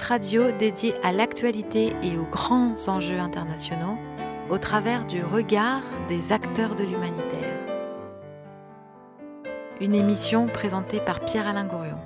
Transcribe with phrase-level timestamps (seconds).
[0.00, 3.98] Radio dédié à l'actualité et aux grands enjeux internationaux
[4.50, 7.58] au travers du regard des acteurs de l'humanitaire.
[9.80, 11.98] Une émission présentée par Pierre-Alain Gourion.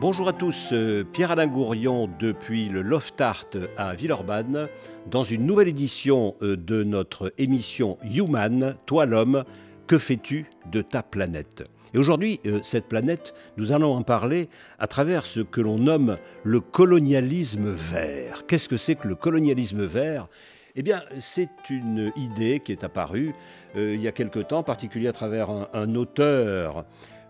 [0.00, 3.46] Bonjour à tous, euh, Pierre-Alain Gourion depuis le Loft Art
[3.76, 4.68] à Villeurbanne
[5.10, 9.44] dans une nouvelle édition euh, de notre émission Human, Toi l'homme,
[9.86, 11.64] que fais-tu de ta planète?
[11.92, 14.48] Et aujourd'hui, euh, cette planète, nous allons en parler
[14.78, 18.44] à travers ce que l'on nomme le colonialisme vert.
[18.46, 20.28] Qu'est-ce que c'est que le colonialisme vert?
[20.76, 23.32] Eh bien, c'est une idée qui est apparue
[23.76, 26.84] il y a quelque temps, en particulier à travers un auteur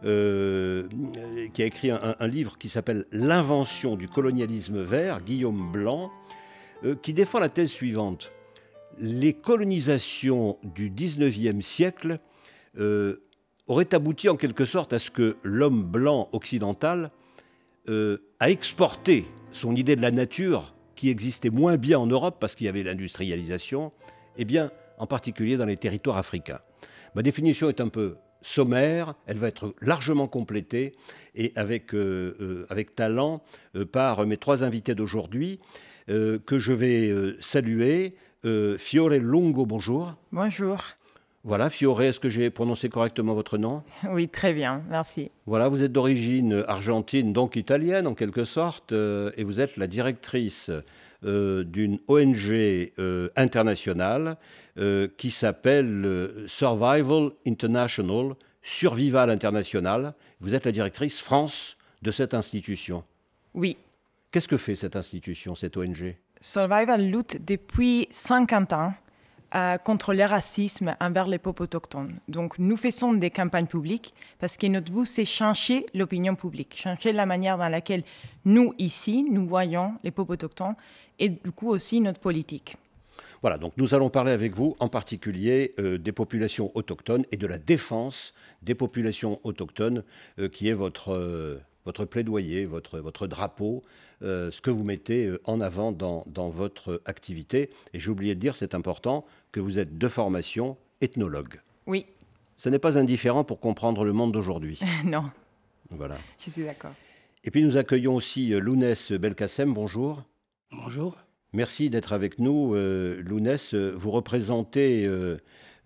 [0.05, 0.87] euh,
[1.55, 6.11] qui a écrit un, livre qui s'appelle L'invention du colonialisme vert, Guillaume Blanc,
[6.85, 8.31] euh, qui défend la thèse suivante.
[8.99, 12.19] Les colonisations du 19e siècle
[12.79, 13.23] euh,
[13.67, 17.11] auraient abouti en quelque sorte à ce que l'homme blanc occidental
[17.87, 22.65] a exporté son idée de la nature, qui existait moins bien en Europe parce qu'il
[22.65, 26.61] y avait l'industrialisation, et eh bien en particulier dans les territoires africains.
[27.15, 30.93] Ma définition est un peu sommaire, elle va être largement complétée
[31.35, 33.43] et avec, euh, euh, avec talent
[33.75, 35.61] euh, par mes trois invités d'aujourd'hui
[36.07, 38.15] que je vais saluer.
[38.77, 40.15] Fiore Lungo, bonjour.
[40.33, 40.85] Bonjour.
[41.45, 43.83] Voilà, Fiore, est-ce que j'ai prononcé correctement votre nom?
[44.11, 45.31] Oui, très bien, merci.
[45.47, 50.71] Voilà, vous êtes d'origine argentine, donc italienne en quelque sorte, et vous êtes la directrice
[51.23, 52.91] d'une ONG
[53.37, 54.39] internationale
[54.77, 60.15] euh, qui s'appelle euh, Survival International, Survival International.
[60.41, 63.05] Vous êtes la directrice France de cette institution.
[63.55, 63.77] Oui.
[64.33, 68.95] Qu'est-ce que fait cette institution, cette ONG Survival lutte depuis 50 ans
[69.55, 72.19] euh, contre le racisme envers les peuples autochtones.
[72.29, 77.13] Donc, nous faisons des campagnes publiques parce que notre but, c'est changer l'opinion publique, changer
[77.13, 78.03] la manière dans laquelle
[78.45, 80.75] nous, ici, nous voyons les peuples autochtones
[81.19, 82.77] et du coup aussi notre politique.
[83.43, 87.47] Voilà, donc nous allons parler avec vous en particulier euh, des populations autochtones et de
[87.47, 90.03] la défense des populations autochtones,
[90.39, 93.85] euh, qui est votre, votre plaidoyer, votre, votre drapeau,
[94.21, 97.71] ce que vous mettez en avant dans, dans votre activité.
[97.93, 101.61] Et j'ai oublié de dire, c'est important, que vous êtes de formation ethnologue.
[101.87, 102.07] Oui.
[102.57, 104.81] Ce n'est pas indifférent pour comprendre le monde d'aujourd'hui.
[105.05, 105.31] non.
[105.91, 106.17] Voilà.
[106.39, 106.95] Je suis d'accord.
[107.45, 110.25] Et puis nous accueillons aussi Lounès Belkacem, bonjour.
[110.73, 111.19] Bonjour.
[111.53, 113.75] Merci d'être avec nous, euh, Lounès.
[113.75, 115.37] Vous représentez euh,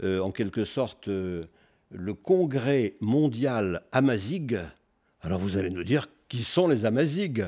[0.02, 4.60] euh, en quelque sorte le congrès mondial Amazigh.
[5.20, 7.44] Alors vous allez nous dire qui sont les Amazigh?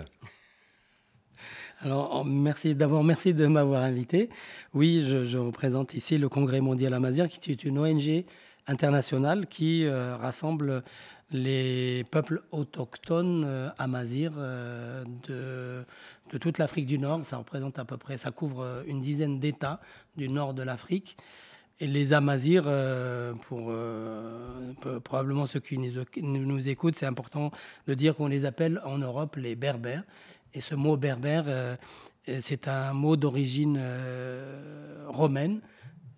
[1.82, 4.28] Alors, merci d'abord, merci de m'avoir invité.
[4.74, 8.24] Oui, je, représente ici le Congrès mondial Amazigh, qui est une ONG
[8.66, 10.82] internationale qui rassemble
[11.32, 17.24] les peuples autochtones euh, amazirs euh, de, toute l'Afrique du Nord.
[17.24, 19.80] Ça représente à peu près, ça couvre euh, une dizaine d'États
[20.16, 21.16] du nord de l'Afrique.
[21.82, 22.68] Et les Amazirs,
[23.48, 23.72] pour
[25.02, 27.52] probablement ceux qui nous écoutent, c'est important
[27.86, 30.02] de dire qu'on les appelle en Europe les Berbères.
[30.54, 31.44] Et ce mot berbère,
[32.40, 33.80] c'est un mot d'origine
[35.06, 35.60] romaine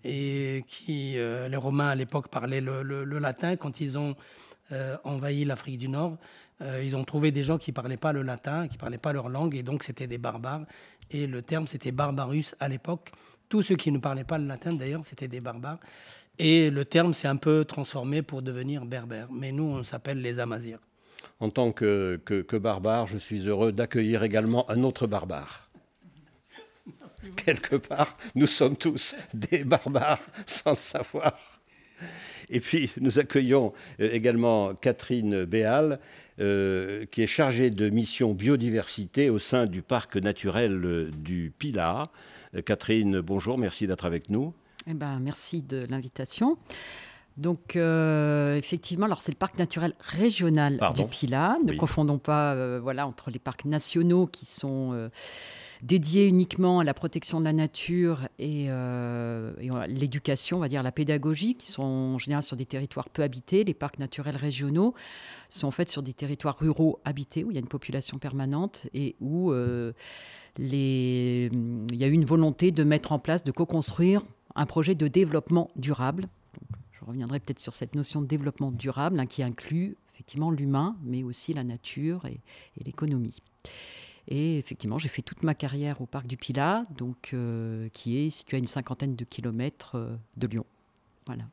[0.04, 4.16] et qui les Romains à l'époque parlaient le, le, latin quand ils ont
[4.72, 6.16] euh, envahi l'Afrique du Nord,
[6.62, 8.96] euh, ils ont trouvé des gens qui ne parlaient pas le latin, qui ne parlaient
[8.96, 10.64] pas leur langue, et donc c'était des barbares.
[11.10, 13.12] Et le terme, c'était barbarus à l'époque.
[13.50, 15.78] Tous ceux qui ne parlaient pas le latin, d'ailleurs, c'était des barbares.
[16.38, 19.28] Et le terme s'est un peu transformé pour devenir berbère.
[19.30, 20.78] Mais nous, on s'appelle les Amazirs.
[21.40, 25.68] En tant que, que, barbare, je suis heureux d'accueillir également un autre barbare.
[27.36, 31.32] Quelque part, nous sommes tous des barbares sans le savoir.
[32.50, 35.98] Et puis, nous accueillons euh, également Catherine Béal,
[36.38, 42.10] euh, qui est chargée de mission biodiversité au sein du parc naturel euh, du Pilat.
[42.66, 44.52] Catherine, bonjour, merci d'être avec nous.
[44.86, 46.58] Eh ben, merci de l'invitation.
[47.36, 51.56] Donc, effectivement, alors c'est le parc naturel régional du Pilat.
[51.64, 55.10] Ne confondons pas voilà, entre les parcs nationaux qui sont
[55.82, 59.52] dédié uniquement à la protection de la nature et, euh,
[59.88, 63.64] l'éducation, on va dire la pédagogie, qui sont en général sur des territoires peu habités.
[63.64, 64.94] Les parcs naturels régionaux
[65.48, 68.86] sont en fait sur des territoires ruraux habités où il y a une population permanente
[68.94, 69.92] et où euh,
[70.56, 71.50] les...
[71.90, 74.22] il y a eu une volonté de mettre en place, de co-construire
[74.54, 76.28] un projet de développement durable.
[77.02, 81.24] Je reviendrai peut-être sur cette notion de développement durable hein, qui inclut effectivement l'humain, mais
[81.24, 82.40] aussi la nature et,
[82.84, 83.36] l'économie.
[84.28, 88.30] Et effectivement, j'ai fait toute ma carrière au parc du Pilat, donc, euh, qui est
[88.30, 90.66] situé à une cinquantaine de kilomètres euh, de Lyon.
[91.26, 91.44] Voilà.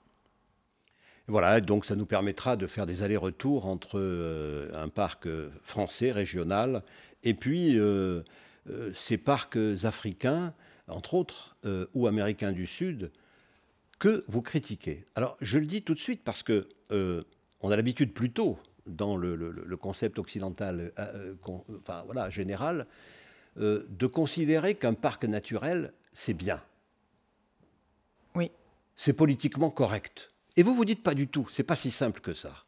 [1.28, 5.28] Voilà, donc ça nous permettra de faire des allers-retours entre euh, un parc
[5.64, 6.84] français régional
[7.24, 7.78] et puis
[8.94, 10.54] ces parcs africains,
[10.88, 11.58] entre autres,
[11.94, 13.12] ou américains du Sud,
[14.00, 15.06] que vous critiquez.
[15.16, 16.68] Alors, je le dis tout de suite parce que
[17.62, 18.58] on a l'habitude plutôt
[18.88, 20.92] dans le, concept occidental,
[21.80, 22.88] enfin voilà, général,
[23.58, 26.62] de considérer qu'un parc naturel, c'est bien.
[28.36, 28.52] Oui.
[28.96, 30.30] C'est politiquement correct.
[30.56, 32.66] Et vous vous dites pas du tout, c'est pas si simple que ça.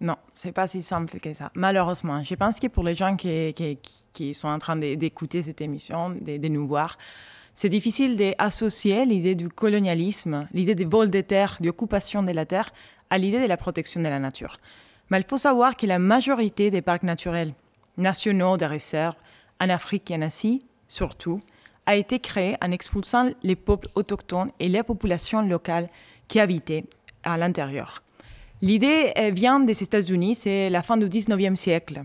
[0.00, 1.52] Non, c'est pas si simple que ça.
[1.54, 3.54] Malheureusement, je pense que pour les gens qui,
[4.12, 6.98] qui, sont en train d'écouter cette émission, de, de nous voir,
[7.54, 12.72] c'est difficile d'associer l'idée du colonialisme, l'idée des vols de terre, d'occupation de la terre,
[13.10, 14.58] à l'idée de la protection de la nature.
[15.10, 17.52] Mais il faut savoir que la majorité des parcs naturels
[17.98, 19.14] nationaux de réserve,
[19.60, 21.42] en Afrique et en Asie surtout,
[21.84, 25.88] a été créée en expulsant les peuples autochtones et les populations locales
[26.28, 26.84] qui habitaient
[27.22, 28.02] à l'intérieur.
[28.62, 32.02] L'idée vient des États-Unis, c'est la fin du 19e siècle.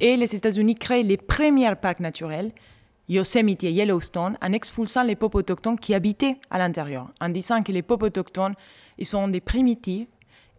[0.00, 2.50] Et les États-Unis créent les premiers parcs naturels,
[3.08, 7.72] Yosemite et Yellowstone, en expulsant les peuples autochtones qui habitaient à l'intérieur, en disant que
[7.72, 8.54] les peuples autochtones
[8.98, 10.08] ils sont des primitifs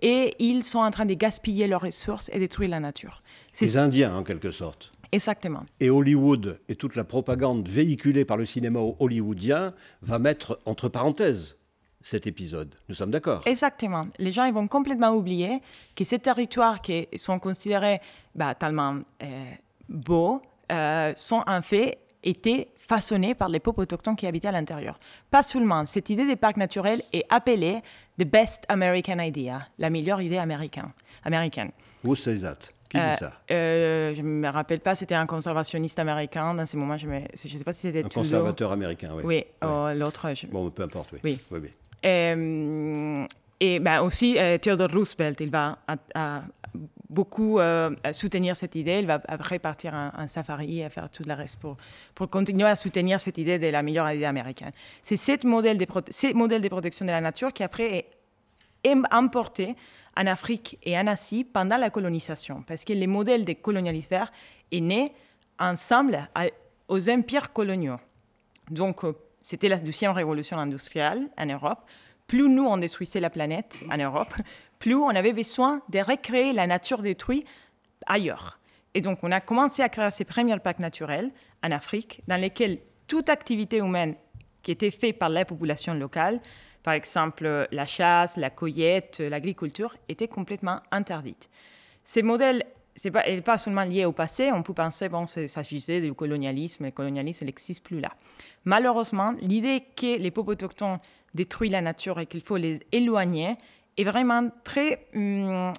[0.02, 3.24] et ils sont en train de gaspiller leurs ressources et détruire la nature.
[3.62, 4.92] Les Indiens, en quelque sorte.
[5.14, 5.64] Exactement.
[5.80, 11.56] Et Hollywood et toute la propagande véhiculée par le cinéma hollywoodien va mettre entre parenthèses
[12.02, 12.76] cet épisode.
[12.90, 14.08] Nous sommes d'accord Exactement.
[14.18, 15.62] Les gens ils vont complètement oublier
[15.96, 18.02] que ces territoires qui sont considérés
[18.36, 19.44] bah, tellement euh,
[19.88, 20.42] beaux
[20.72, 25.00] euh, sont en fait été façonnés par les peuples autochtones qui habitaient à l'intérieur.
[25.32, 27.82] Pas seulement, cette idée des parcs naturels est appelée
[28.20, 30.92] the best American idea, la meilleure idée américaine.
[31.24, 31.72] américaine.
[32.04, 32.58] Who says that
[32.90, 33.32] qui dit ça?
[33.50, 36.54] euh, Je ne me rappelle pas, c'était un conservationniste américain.
[36.54, 38.04] Dans ces moments, je ne sais pas si c'était.
[38.06, 39.24] Un conservateur américain, oui.
[39.26, 40.28] Oui, oh, l'autre.
[40.52, 41.20] Bon, peu importe, oui.
[41.24, 41.40] Oui.
[41.52, 41.70] oui, oui.
[42.04, 43.26] Et,
[43.60, 45.78] et ben aussi, euh, Theodore Roosevelt, il va
[47.14, 49.00] beaucoup euh, soutenir cette idée.
[49.00, 51.78] Il va après partir en, safari et faire tout le reste pour,
[52.30, 54.72] continuer à soutenir cette idée de la meilleure idée américaine.
[55.02, 58.08] C'est ce modèle de, ces modèles de protection de la nature qui après
[58.84, 59.76] est importé
[60.18, 64.32] en Afrique et en Asie pendant la colonisation, parce que les modèles de colonialisme vert
[64.72, 65.14] est né
[65.60, 66.28] ensemble
[66.88, 68.00] aux empires coloniaux.
[68.70, 71.80] Donc, euh, c'était la deuxième révolution industrielle en Europe.
[72.28, 74.34] Plus nous, on détruisait la planète en Europe,
[74.84, 77.48] plus on avait besoin de recréer la nature détruite
[78.06, 78.60] ailleurs.
[78.94, 81.32] Et donc, on a commencé à créer ces premiers parcs naturels
[81.64, 84.16] en Afrique, dans lesquels toute activité humaine
[84.62, 86.42] qui était faite par la population locale
[86.84, 91.50] par exemple, la chasse, la cueillette, l'agriculture étaient complètement interdites.
[92.04, 92.64] Ces modèles
[92.96, 96.92] ce n'est pas, seulement lié au passé, on peut penser bon, s'agissait du colonialisme, le
[96.92, 98.12] colonialisme n'existe plus là.
[98.66, 101.00] Malheureusement, l'idée que les peuples autochtones
[101.34, 103.58] détruisent la nature et qu'il faut les éloigner
[103.98, 105.08] est vraiment très...
[105.16, 105.74] Hum,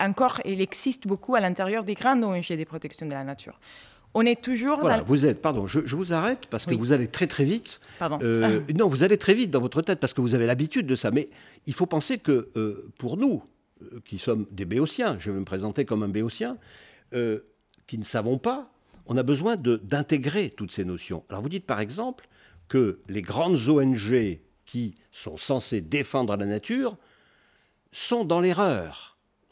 [0.00, 3.58] encore, il existe beaucoup à l'intérieur des grandes ONG de protection de la nature
[4.14, 7.26] on est toujours voilà, vous êtes, pardon, je, vous arrête parce que vous allez très
[7.26, 7.80] très vite.
[7.98, 8.18] Pardon.
[8.22, 10.96] Euh, non, vous allez très vite dans votre tête parce que vous avez l'habitude de
[10.96, 11.10] ça.
[11.10, 11.28] Mais
[11.66, 13.42] il faut penser que euh, pour nous,
[13.82, 16.56] euh, qui sommes des béotiens, je vais me présenter comme un béotien,
[17.86, 18.70] qui ne savons pas,
[19.06, 21.24] on a besoin d'intégrer toutes ces notions.
[21.28, 22.28] Alors vous dites par exemple
[22.68, 26.96] que les grandes ONG qui sont censées défendre la nature
[27.92, 29.10] sont dans l'erreur.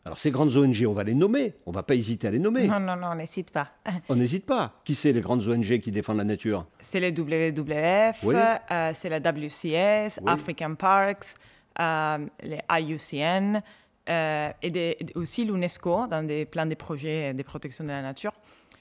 [0.09, 2.39] Alors ces grandes ONG, on va les nommer, on ne va pas hésiter à les
[2.39, 2.67] nommer.
[2.67, 3.73] Non, non, non, on n'hésite pas.
[4.09, 4.81] on n'hésite pas.
[4.83, 6.67] Qui c'est les grandes ONG qui défendent la nature?
[6.81, 11.35] C'est les WWF, euh, c'est la WCS, African Parks,
[11.79, 13.61] euh, les IUCN,
[14.09, 18.33] euh, et, aussi l'UNESCO dans des plans de projets de protection de la nature.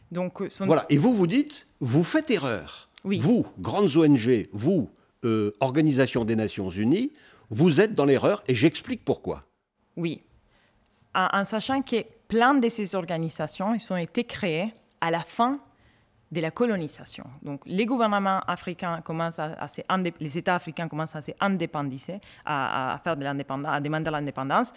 [0.10, 2.88] Donc, Voilà, et vous vous dites, vous faites erreur.
[3.04, 3.20] Oui.
[3.20, 4.90] Vous, grandes ONG, vous,
[5.60, 7.12] Organisation des Nations Unies,
[7.50, 9.44] vous êtes dans l'erreur et j'explique pourquoi.
[9.98, 10.22] Oui,
[11.14, 15.60] en, sachant que plein de ces organisations ont été créées à la fin
[16.32, 17.26] de la colonisation.
[17.42, 19.68] Donc, les gouvernements africains commencent à,
[20.20, 21.22] les États africains commencent à,
[22.46, 24.74] à, faire de l'indépendance, à demander l'indépendance,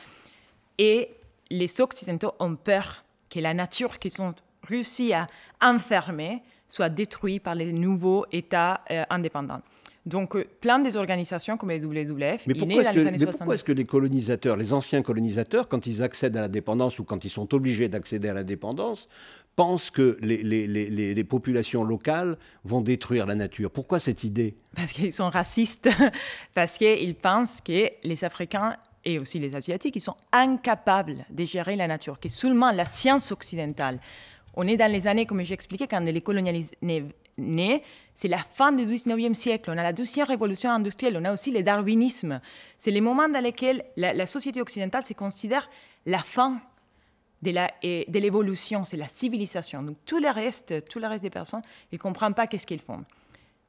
[0.79, 1.11] et
[1.51, 4.35] les Occidentaux ont peur que la nature qu'ils ont
[4.67, 5.27] réussi à
[5.61, 9.61] enfermer soit détruite par les nouveaux États euh, indépendants.
[10.07, 12.47] Donc, euh, plein des organisations comme les WWF.
[12.47, 17.05] Mais pourquoi est-ce que, les colonisateurs, les anciens colonisateurs, quand ils accèdent à l'indépendance ou
[17.05, 19.09] quand ils sont obligés d'accéder à l'indépendance,
[19.57, 23.71] pensent que les, populations locales vont détruire la nature?
[23.71, 24.57] Pourquoi cette idée?
[24.75, 25.91] Parce qu'ils sont racistes,
[26.55, 31.77] parce qu'ils pensent que les Africains et aussi les Asiatiques, ils sont incapables de gérer
[31.77, 34.01] la nature, que seulement la science occidentale.
[34.55, 36.23] On est dans les années, comme j'ai expliqué, quand les,
[37.37, 39.71] c'est la fin du 19e siècle.
[39.73, 42.41] On a la deuxième révolution industrielle, on a aussi le darwinisme.
[42.79, 45.69] C'est les moments dans lesquels la, société occidentale se considère
[46.07, 46.61] la fin
[47.43, 49.83] de l'évolution, c'est la civilisation.
[49.83, 52.81] Donc tout le reste, tout le reste des personnes, ils ne comprennent pas qu'est-ce qu'ils
[52.81, 53.05] font.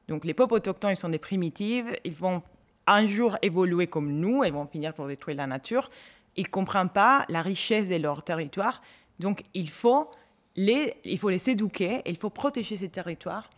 [0.08, 2.42] Donc les peuples autochtones, ils sont des primitives, ils vont
[2.86, 5.88] un jour évoluer comme nous, ils vont finir par détruire la nature.
[6.36, 8.82] Ils ne comprennent pas la richesse de leur territoire.
[9.18, 10.10] Donc il faut
[10.56, 13.50] les, il faut les éduquer, il faut protéger ces territoires.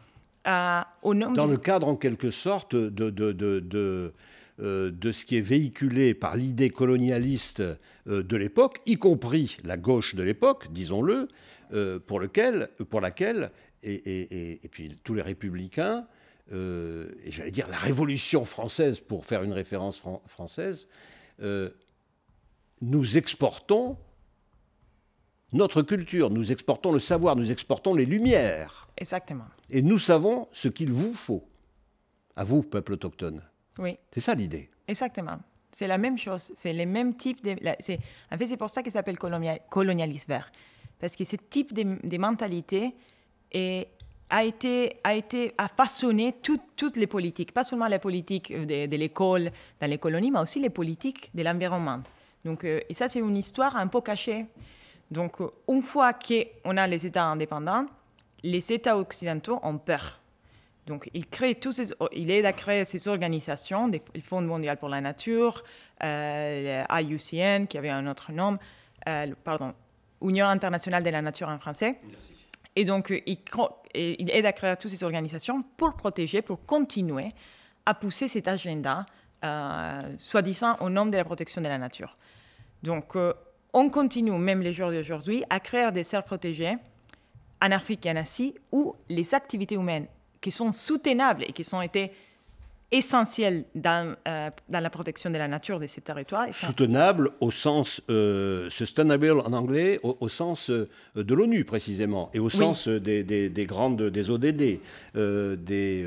[0.47, 4.13] Euh, au nom Dans le cadre, en quelque sorte, de, de, de,
[4.61, 9.77] euh, de ce qui est véhiculé par l'idée colonialiste euh, de l'époque, y compris la
[9.77, 11.29] gauche de l'époque, disons-le,
[12.07, 13.51] pour, lequel, pour laquelle,
[13.83, 16.07] et, et, et, puis tous les républicains,
[16.53, 20.87] et j'allais dire la Révolution française, pour faire une référence française,
[22.81, 23.97] nous exportons
[25.55, 28.89] notre culture, nous exportons le savoir, nous exportons les lumières.
[28.97, 29.47] Exactement.
[29.71, 31.45] Et nous savons ce qu'il vous faut,
[32.37, 33.41] à vous, peuple autochtone.
[33.79, 33.97] Oui.
[34.13, 34.69] C'est ça l'idée.
[34.87, 35.39] Exactement.
[35.73, 36.53] C'est la même chose.
[36.55, 37.53] C'est les mêmes types de.
[37.53, 40.53] En fait, c'est pour ça qu'il s'appelle colonialisme vert.
[41.01, 42.95] Parce que ce type de, mentalité
[44.31, 48.97] a été, a été a façonné toutes les politiques, pas seulement la politique de, de
[48.97, 52.03] l'école dans les colonies, mais aussi les politiques de l'environnement.
[52.45, 54.47] Donc, euh, et ça, c'est une histoire un peu cachée.
[55.11, 57.87] Donc, euh, une fois qu'on a les États indépendants,
[58.43, 60.21] les États occidentaux ont peur.
[60.87, 64.91] Donc, il, crée tous ces, il aide à créer ces organisations, le Fonds mondial pour
[64.91, 65.65] la nature,
[66.03, 68.59] euh, l'IUCN, qui avait un autre nom,
[69.09, 69.73] euh, pardon,
[70.21, 72.01] Union internationale de la nature en français.
[72.77, 73.39] Et donc, il,
[73.95, 77.31] il, aide à créer toutes ces organisations pour protéger, pour continuer
[77.87, 79.07] à pousser cet agenda,
[80.19, 82.17] soi-disant au nom de la protection de la nature.
[82.83, 83.17] Donc,
[83.75, 86.77] on continue, même les jours d'aujourd'hui, à créer des serres protégées
[87.61, 90.07] en Afrique et en Asie où les activités humaines
[90.41, 92.13] qui sont soutenables et qui ont été
[92.95, 96.47] essentielles dans, euh, dans la protection de la nature de ces territoires.
[96.53, 102.51] Soutenables au sens euh, sustainable en anglais, au, sens euh, de l'ONU précisément, et au
[102.51, 104.79] sens des, des, grandes des ODD,
[105.15, 106.07] des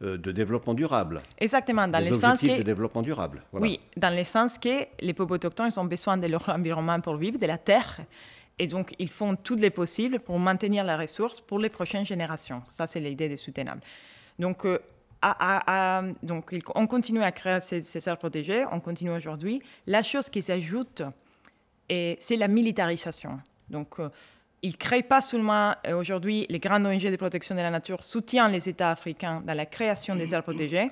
[0.00, 1.20] de développement durable.
[1.38, 2.58] Exactement, dans le sens que...
[2.58, 3.42] de développement durable.
[3.52, 7.16] Oui, dans le sens que les peuples autochtones ils ont besoin de leur environnement pour
[7.16, 8.00] vivre, de la terre,
[8.58, 12.62] et donc ils font tout les possibles pour maintenir la ressource pour les prochaines générations.
[12.68, 13.82] Ça, c'est l'idée des soutenables.
[14.38, 14.64] Donc,
[16.22, 19.62] donc, on continue à créer ces, ces aires protégées, on continue aujourd'hui.
[19.86, 21.02] La chose qui s'ajoute,
[21.88, 23.40] c'est la militarisation.
[23.68, 24.08] Donc, euh,
[24.62, 28.04] il ne crée pas seulement euh, aujourd'hui les grandes ONG de protection de la nature
[28.04, 30.90] soutiennent les États africains dans la création des aires protégées,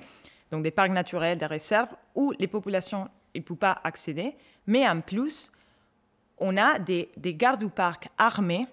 [0.51, 5.01] donc des parcs naturels, des réserves, où les populations ne peuvent pas accéder, mais en
[5.01, 5.51] plus,
[6.39, 8.65] on a des, gardes du parc armés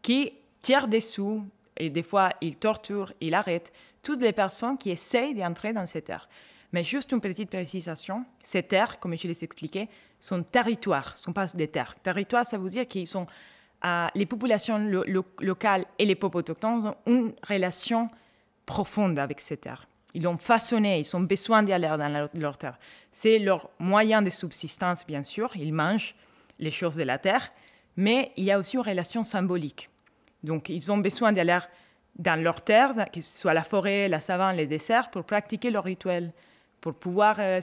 [0.00, 3.72] qui tirent des sous, et des fois ils torturent, ils arrêtent
[4.06, 6.28] toutes les personnes qui essayent d'entrer dans ces terres.
[6.70, 9.88] Mais juste une petite précisation, ces terres, comme je les expliquais,
[10.20, 11.96] sont territoires, ne sont pas des terres.
[12.04, 13.26] Territoires, ça veut dire qu'ils sont
[14.14, 14.78] les populations
[15.40, 18.08] locales et les peuples autochtones ont une relation
[18.64, 19.88] profonde avec ces terres.
[20.14, 22.78] Ils l'ont façonné, ils ont besoin d'y aller dans leur, terre.
[23.10, 25.50] C'est leur moyen de subsistance, bien sûr.
[25.56, 26.14] Ils mangent
[26.60, 27.52] les choses de la terre,
[27.96, 29.90] mais il y a aussi une relation symbolique.
[30.44, 31.58] Donc, ils ont besoin d'aller
[32.18, 35.84] dans leur terre, que ce soit la forêt, la savane, les déserts, pour pratiquer leur
[35.84, 36.32] rituel,
[36.80, 37.60] pour pouvoir euh,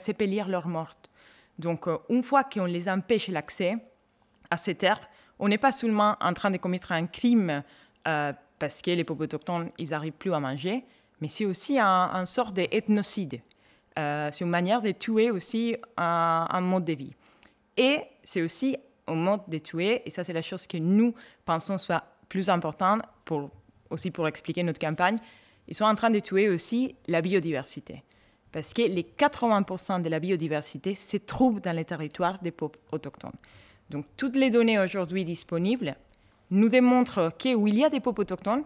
[0.48, 1.10] leurs mortes.
[1.58, 3.76] Donc, euh, une fois qu'on les empêche l'accès
[4.50, 5.08] à ces terres,
[5.38, 7.62] on n'est pas seulement en train de commettre un crime
[8.06, 10.84] euh, parce que les peuples autochtones, ils n'arrivent plus à manger,
[11.20, 13.40] mais c'est aussi un, sort d'ethnocide.
[13.98, 17.14] Euh, c'est une manière de tuer aussi un, mode de vie.
[17.76, 21.78] Et c'est aussi un mode de tuer, et ça c'est la chose que nous pensons
[21.78, 23.50] soit plus importante, pour,
[23.90, 25.18] aussi pour expliquer notre campagne,
[25.68, 28.02] ils sont en train de tuer aussi la biodiversité.
[28.52, 33.32] Parce que les 80% de la biodiversité se trouve dans les territoires des peuples autochtones.
[33.90, 35.96] Donc toutes les données aujourd'hui disponibles
[36.50, 38.64] nous démontrent qu'il y a des peuples autochtones,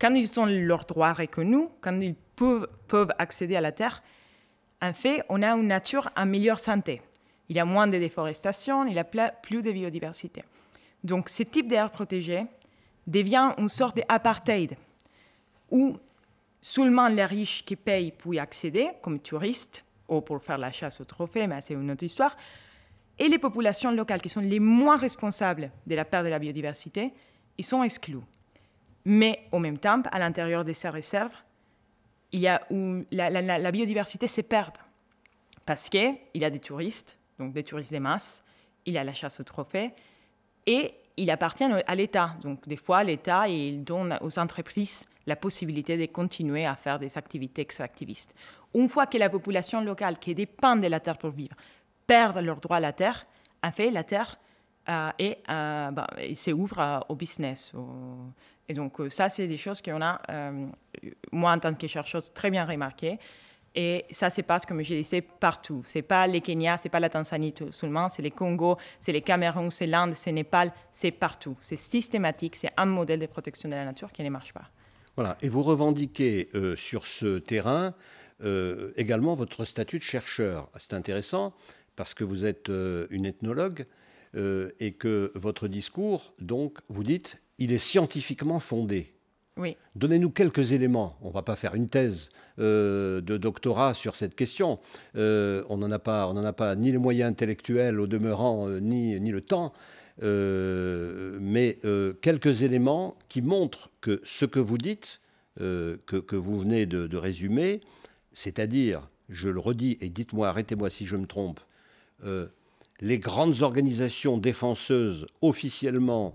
[0.00, 4.02] quand ils ont leurs droits reconnus, quand ils peuvent, peuvent accéder à la terre,
[4.80, 7.02] en fait, on a une nature en meilleure santé.
[7.48, 10.44] Il y a moins de déforestation, il y a plus de biodiversité.
[11.02, 12.44] Donc ce type d'air protégé
[13.08, 14.76] devient une sorte d'apartheid,
[15.70, 15.96] où
[16.60, 21.00] seulement les riches qui payent pour y accéder, comme touristes, ou pour faire la chasse
[21.00, 22.36] au trophée, mais c'est une autre histoire,
[23.18, 27.12] et les populations locales qui sont les moins responsables de la perte de la biodiversité,
[27.56, 28.20] ils sont exclus.
[29.04, 31.34] Mais en même temps, à l'intérieur de ces réserves,
[32.30, 34.72] il y a où la, biodiversité se perd.
[35.64, 38.44] Parce qu'il y a des touristes, donc des touristes de masse,
[38.86, 39.92] il y a la chasse aux trophées,
[40.66, 42.36] et il appartient à l'État.
[42.42, 47.18] Donc des fois, l'État il donne aux entreprises la possibilité de continuer à faire des
[47.18, 48.34] activités extractivistes.
[48.74, 51.54] Une fois que la population locale qui dépend de la terre pour vivre
[52.06, 53.26] perd leur droit à la terre,
[53.62, 54.38] en fait, la terre
[54.88, 57.72] euh, et, euh, bah, s'ouvre euh, au business.
[58.68, 60.20] Et donc, ça, c'est des choses qu'on a,
[61.32, 63.18] moi, en tant que chercheuse, très bien remarquées.
[63.74, 65.82] Et ça se passe, comme je disais, partout.
[65.86, 69.12] Ce n'est pas les Kenya, ce n'est pas la Tanzanie seulement, c'est les Congo, c'est
[69.12, 71.56] les Cameroun, c'est l'Inde, c'est Népal, c'est partout.
[71.60, 74.70] C'est systématique, c'est un modèle de protection de la nature qui ne marche pas.
[75.16, 77.94] Voilà, et vous revendiquez euh, sur ce terrain
[78.44, 80.70] euh, également votre statut de chercheur.
[80.78, 81.54] C'est intéressant
[81.96, 83.86] parce que vous êtes euh, une ethnologue
[84.78, 89.17] et que votre discours, donc, vous dites, il est scientifiquement fondé.
[89.96, 91.16] Donnez-nous quelques éléments.
[91.22, 94.78] On ne va pas faire une thèse euh, de doctorat sur cette question.
[95.16, 99.18] Euh, on n'en a, pas, a pas ni les moyens intellectuels au demeurant, euh, ni,
[99.20, 99.72] ni, le temps.
[100.20, 101.78] mais
[102.22, 105.20] quelques éléments qui montrent que ce que vous dites,
[105.56, 107.80] que, vous venez de, résumer,
[108.32, 111.60] c'est-à-dire, je le redis, et dites-moi, arrêtez-moi si je me trompe,
[113.00, 116.34] les grandes organisations défenseuses officiellement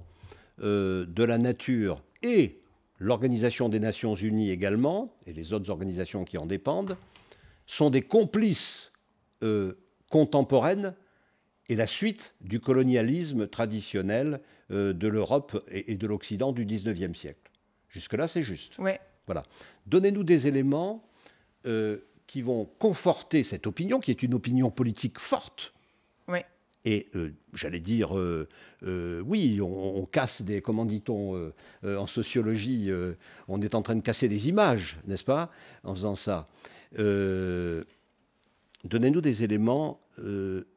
[0.60, 2.63] de la nature et
[3.04, 6.98] l'Organisation des Nations Unies également, et les autres organisations qui en dépendent,
[7.66, 8.94] sont des complices
[9.44, 9.74] euh,
[10.10, 10.96] contemporaines
[11.68, 14.40] et la suite du colonialisme traditionnel
[14.72, 17.52] euh, de l'Europe et, de l'Occident du XIXe siècle.
[17.90, 18.78] Jusque-là, c'est juste.
[19.26, 19.44] Voilà.
[19.86, 21.04] Donnez-nous des éléments
[21.66, 25.74] euh, qui vont conforter cette opinion, qui est une opinion politique forte.
[26.30, 26.40] Oui.
[26.86, 28.50] Et euh, j'allais dire, euh,
[28.86, 31.52] euh, oui, on, casse des, comment dit-on
[31.84, 32.92] en sociologie,
[33.48, 35.50] on est en train de casser des images, n'est-ce pas,
[35.84, 36.50] en faisant ça.
[36.98, 37.86] Donnez-nous
[39.22, 40.68] des éléments de,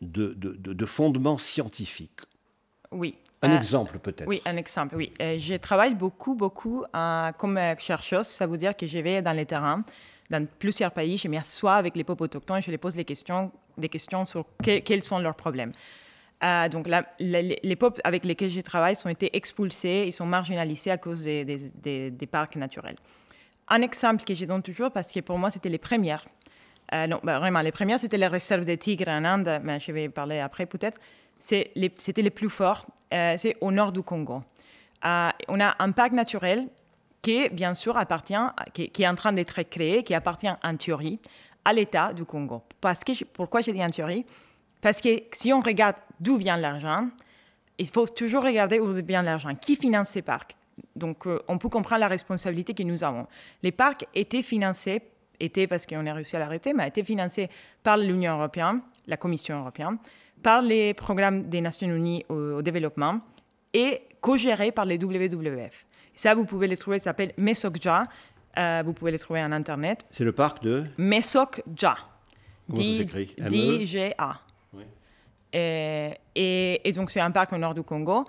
[0.00, 2.20] de, de, fondement scientifique.
[2.90, 3.14] Oui.
[3.40, 4.28] Un exemple peut-être.
[4.28, 5.12] Oui, un exemple, oui.
[5.18, 6.84] je travaille beaucoup, beaucoup
[7.38, 9.82] comme chercheuse, ça veut dire que je vais dans les terrains
[10.30, 13.52] dans plusieurs pays, je m'assois avec les peuples autochtones et je les pose des questions,
[13.76, 15.72] des questions sur quels sont leurs problèmes.
[16.42, 20.98] Euh, donc, les, peuples avec lesquels je travaille ont été expulsés, ils sont marginalisés à
[20.98, 22.96] cause des, des, parcs naturels.
[23.68, 26.26] Un exemple que je donne toujours, parce que pour moi, c'était les premières.
[26.92, 29.92] Euh, non, bah, vraiment, les premières, c'était les réserves des tigres en Inde, mais je
[29.92, 31.00] vais parler après peut-être.
[31.38, 34.42] C'était les plus forts, euh, c'est au nord du Congo.
[35.02, 36.68] on a un parc naturel
[37.24, 38.34] qui, bien sûr, appartient,
[38.74, 41.18] qui, est en train d'être créé, qui appartient en théorie
[41.64, 42.62] à l'État du Congo.
[42.82, 44.26] Parce que, pourquoi je dis en théorie?
[44.82, 47.08] Parce que si on regarde d'où vient l'argent,
[47.78, 49.54] il faut toujours regarder où vient l'argent.
[49.54, 50.54] Qui finance ces parcs?
[50.94, 53.26] Donc, euh, on peut comprendre la responsabilité que nous avons.
[53.62, 55.00] Les parcs étaient financés,
[55.40, 57.48] étaient parce qu'on a réussi à l'arrêter, mais étaient financés
[57.82, 59.96] par l'Union européenne, la Commission européenne,
[60.42, 63.20] par les programmes des Nations Unies au, au développement
[63.72, 65.86] et co-gérés par les WWF.
[66.14, 68.06] Ça, vous pouvez les trouver, ça s'appelle Mesokja.
[68.56, 70.04] Euh, vous pouvez les trouver en Internet.
[70.10, 71.96] C'est le parc de Mesokja.
[72.68, 73.34] Comment ça s'écrit?
[73.38, 74.40] D-G-A.
[75.52, 78.24] Et, donc, c'est un parc au nord du Congo.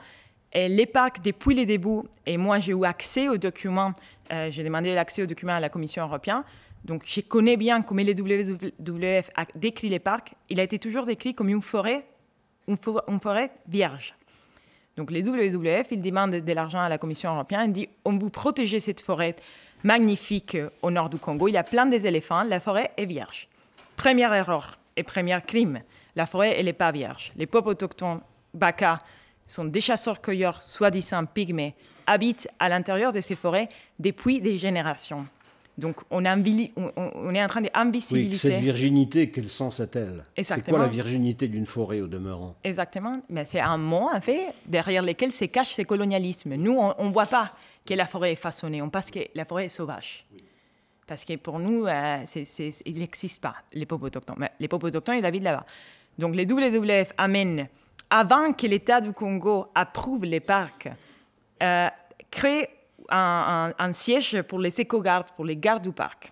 [0.54, 3.94] Et les parcs, depuis les débuts, et moi, j'ai eu accès aux documents,
[4.32, 6.44] euh, j'ai demandé l'accès aux documents à la Commission européenne.
[6.86, 10.34] Donc, je connais bien comment les WWF a décrit les parcs.
[10.50, 12.06] Il a été toujours décrit comme une forêt,
[12.68, 14.16] une forêt vierge.
[14.98, 18.30] Donc les WWF, ils demandent de l'argent à la Commission européenne, ils disent on vous
[18.30, 19.36] protégez cette forêt
[19.84, 23.48] magnifique au nord du Congo, il y a plein des éléphants, la forêt est vierge.
[23.98, 25.82] Première erreur et premier crime,
[26.16, 27.34] la forêt, elle n'est pas vierge.
[27.36, 28.22] Les peuples autochtones
[28.54, 29.00] Baka
[29.46, 31.76] sont des chasseurs-cueilleurs, soi-disant pygmées,
[32.08, 35.28] habitent à l'intérieur de ces forêts depuis des générations.
[35.78, 38.48] Donc on, on, est en train d'invisibiliser.
[38.48, 40.24] Oui, cette virginité, quel sens a-t-elle?
[40.42, 42.56] C'est quoi la virginité d'une forêt au demeurant?
[42.64, 43.22] Exactement.
[43.30, 46.56] Mais c'est un mot, en fait, derrière lequel se cache ce colonialisme.
[46.56, 47.52] Nous, on ne voit pas
[47.86, 50.26] que la forêt est façonnée, on pense que la forêt est sauvage.
[51.06, 52.24] Parce que pour nous, euh,
[52.86, 54.38] il n'existe pas, les peuples autochtones.
[54.40, 55.66] Mais les peuples autochtones, ils habitent là-bas.
[56.18, 57.68] Donc les WWF amènent,
[58.10, 60.90] avant que l'État du Congo approuve les parcs,
[61.62, 61.88] euh,
[62.32, 62.70] créent
[63.10, 66.32] un, siège pour les éco-gardes, pour les gardes du parc.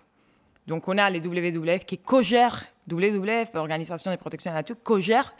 [0.66, 5.34] Donc on a les WWF qui co-gèrent, WWF, Organisation de protection de la nature, co-gèrent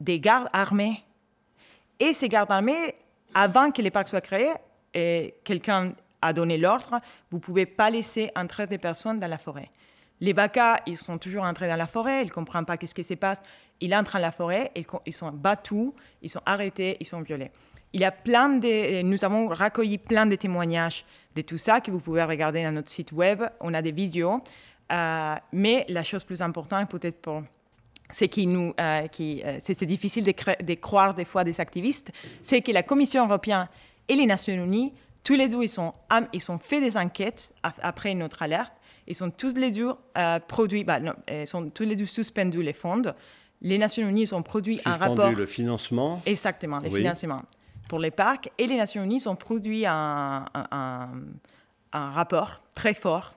[0.00, 1.02] des gardes armés.
[1.98, 2.94] Et ces gardes armés,
[3.34, 4.52] avant que les parcs soient créés,
[5.44, 9.70] quelqu'un a donné l'ordre, vous ne pouvez pas laisser entrer des personnes dans la forêt.
[10.20, 13.02] Les Baka, ils sont toujours entrés dans la forêt, ils ne comprennent pas ce qui
[13.02, 13.42] se passe.
[13.80, 14.70] Ils entrent dans la forêt,
[15.04, 15.90] ils sont battus,
[16.22, 17.50] ils sont arrêtés, ils sont violés.
[17.94, 21.90] Il y a plein de, nous avons recueilli plein de témoignages de tout ça que
[21.90, 23.42] vous pouvez regarder dans notre site web.
[23.60, 24.40] On a des vidéos.
[24.92, 27.42] Euh, mais la chose plus importante, peut-être pour
[28.10, 32.12] c'est qui nous, euh, qui, euh, c'est difficile de, de, croire des fois des activistes,
[32.42, 33.68] c'est que la Commission européenne
[34.06, 34.92] et les Nations Unies
[35.24, 35.92] tous les deux, ils sont,
[36.32, 38.72] ils sont fait des enquêtes après notre alerte.
[39.06, 39.92] Ils sont tous les deux
[40.48, 43.02] produits, bah, non, ils sont tous les deux suspendus les fonds.
[43.60, 45.30] Les Nations Unies ont produit un rapport.
[45.30, 46.20] le financement.
[46.26, 47.42] Exactement, le financement
[47.92, 48.50] pour les parcs.
[48.56, 50.46] Et les Nations Unies ont produit un,
[51.92, 53.34] rapport très fort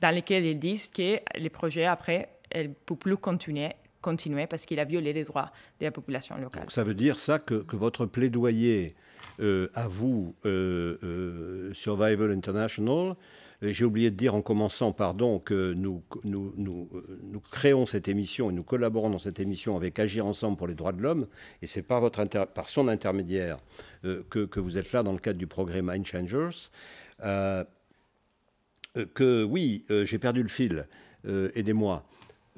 [0.00, 4.80] dans lequel ils disent que les projets, après, ne peuvent plus continuer, continuer parce qu'il
[4.80, 6.64] a violé les droits de la population locale.
[6.70, 8.94] ça veut dire ça que, que votre plaidoyer
[9.40, 13.14] euh, à vous, euh, euh, Survival International,
[13.62, 18.62] j'ai oublié de dire en commençant, pardon, que nous, nous, créons cette émission et nous
[18.62, 21.26] collaborons dans cette émission avec Agir ensemble pour les droits de l'homme,
[21.62, 22.02] et c'est par,
[22.66, 23.58] son intermédiaire
[24.02, 26.70] que, que, vous êtes là dans le cadre du programme Mind Changers.
[29.14, 30.86] que oui, j'ai perdu le fil,
[31.26, 32.04] aidez-moi.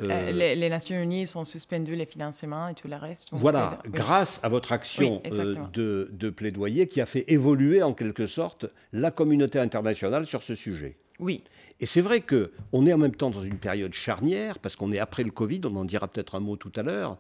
[0.03, 3.29] Euh, les, Nations Unies sont suspendues les financements et tout le reste.
[3.33, 8.27] Voilà, grâce à votre action euh, de, de, plaidoyer qui a fait évoluer en quelque
[8.27, 10.97] sorte la communauté internationale sur ce sujet.
[11.19, 11.43] Oui.
[11.81, 14.93] Et c'est vrai que on est en même temps dans une période charnière parce qu'on
[14.93, 17.19] est après le Covid, on en dira peut-être un mot tout à l'heure,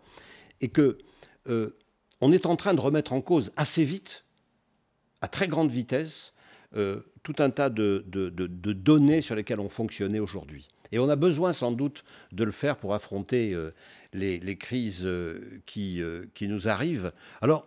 [0.60, 0.98] et que
[1.48, 1.76] euh,
[2.20, 4.24] on est en train de remettre en cause assez vite,
[5.20, 6.32] à très grande vitesse,
[7.24, 10.68] tout un tas de, de, de données sur lesquelles on fonctionnait aujourd'hui.
[10.92, 13.72] Et on a besoin sans doute de le faire pour affronter euh,
[14.12, 17.12] les, crises euh, qui, euh, qui, nous arrivent.
[17.40, 17.66] Alors,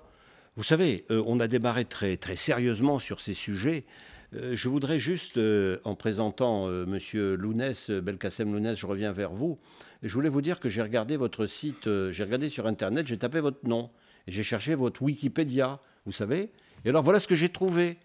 [0.55, 3.85] vous savez, on a démarré très, très sérieusement sur ces sujets.
[4.33, 5.39] je voudrais juste,
[5.83, 9.57] en présentant Monsieur Lounès, Belkacem Lounès, je reviens vers vous.
[10.03, 13.39] Je voulais vous dire que j'ai regardé votre site, j'ai regardé sur Internet, j'ai tapé
[13.39, 13.89] votre nom,
[14.27, 16.51] et j'ai cherché votre Wikipédia, vous savez.
[16.85, 17.97] Et alors voilà ce que j'ai trouvé.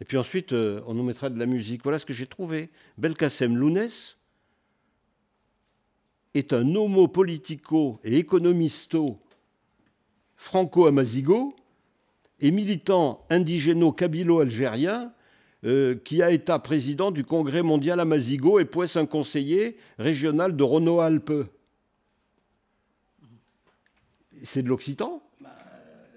[0.00, 1.82] Et puis ensuite, on nous mettra de la musique.
[1.82, 2.70] Voilà ce que j'ai trouvé.
[2.96, 4.16] Belkacem Lounès,
[6.38, 9.18] est un homo politico et économisto
[10.36, 11.54] franco-amazigo
[12.40, 15.12] et militant indigéno-kabilo-algérien
[15.64, 20.62] euh, qui a été président du Congrès mondial amazigo et puis un conseiller régional de
[20.62, 21.32] Renault-Alpes.
[24.42, 25.25] C'est de l'occitan?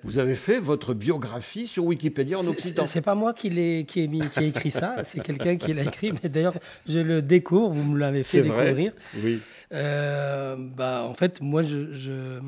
[0.03, 2.85] Vous avez fait votre biographie sur Wikipédia en occitan.
[2.85, 6.13] C'est pas moi qui l'ai qui, qui ai écrit ça, c'est quelqu'un qui l'a écrit.
[6.23, 6.55] Mais d'ailleurs,
[6.87, 7.69] je le découvre.
[7.69, 8.93] Vous me l'avez fait découvrir.
[9.23, 9.39] Oui.
[9.71, 12.39] Euh, bah, en fait, moi, je,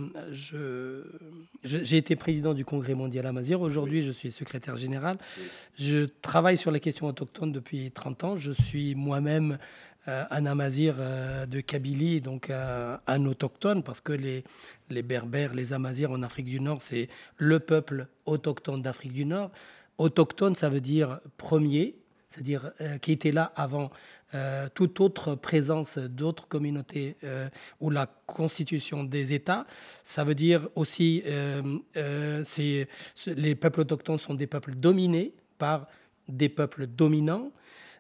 [1.63, 3.61] j'ai été président du Congrès mondial Amazir.
[3.61, 5.17] Aujourd'hui, je suis secrétaire général.
[5.77, 8.37] Je travaille sur les questions autochtones depuis 30 ans.
[8.37, 9.57] Je suis moi-même
[10.07, 14.43] euh, un Amazir euh, de Kabylie, donc un autochtone, parce que les,
[14.91, 19.51] les Berbères, les Amazirs en Afrique du Nord, c'est le peuple autochtone d'Afrique du Nord.
[19.97, 21.95] Autochtone, ça veut dire premier,
[22.29, 23.91] c'est-à-dire euh, qui était là avant
[24.33, 27.49] euh, toute autre présence d'autres communautés euh,
[27.79, 29.65] ou la constitution des États.
[30.03, 31.23] Ça veut dire aussi
[31.95, 35.87] les peuples autochtones sont des peuples dominés par
[36.27, 37.51] des peuples dominants.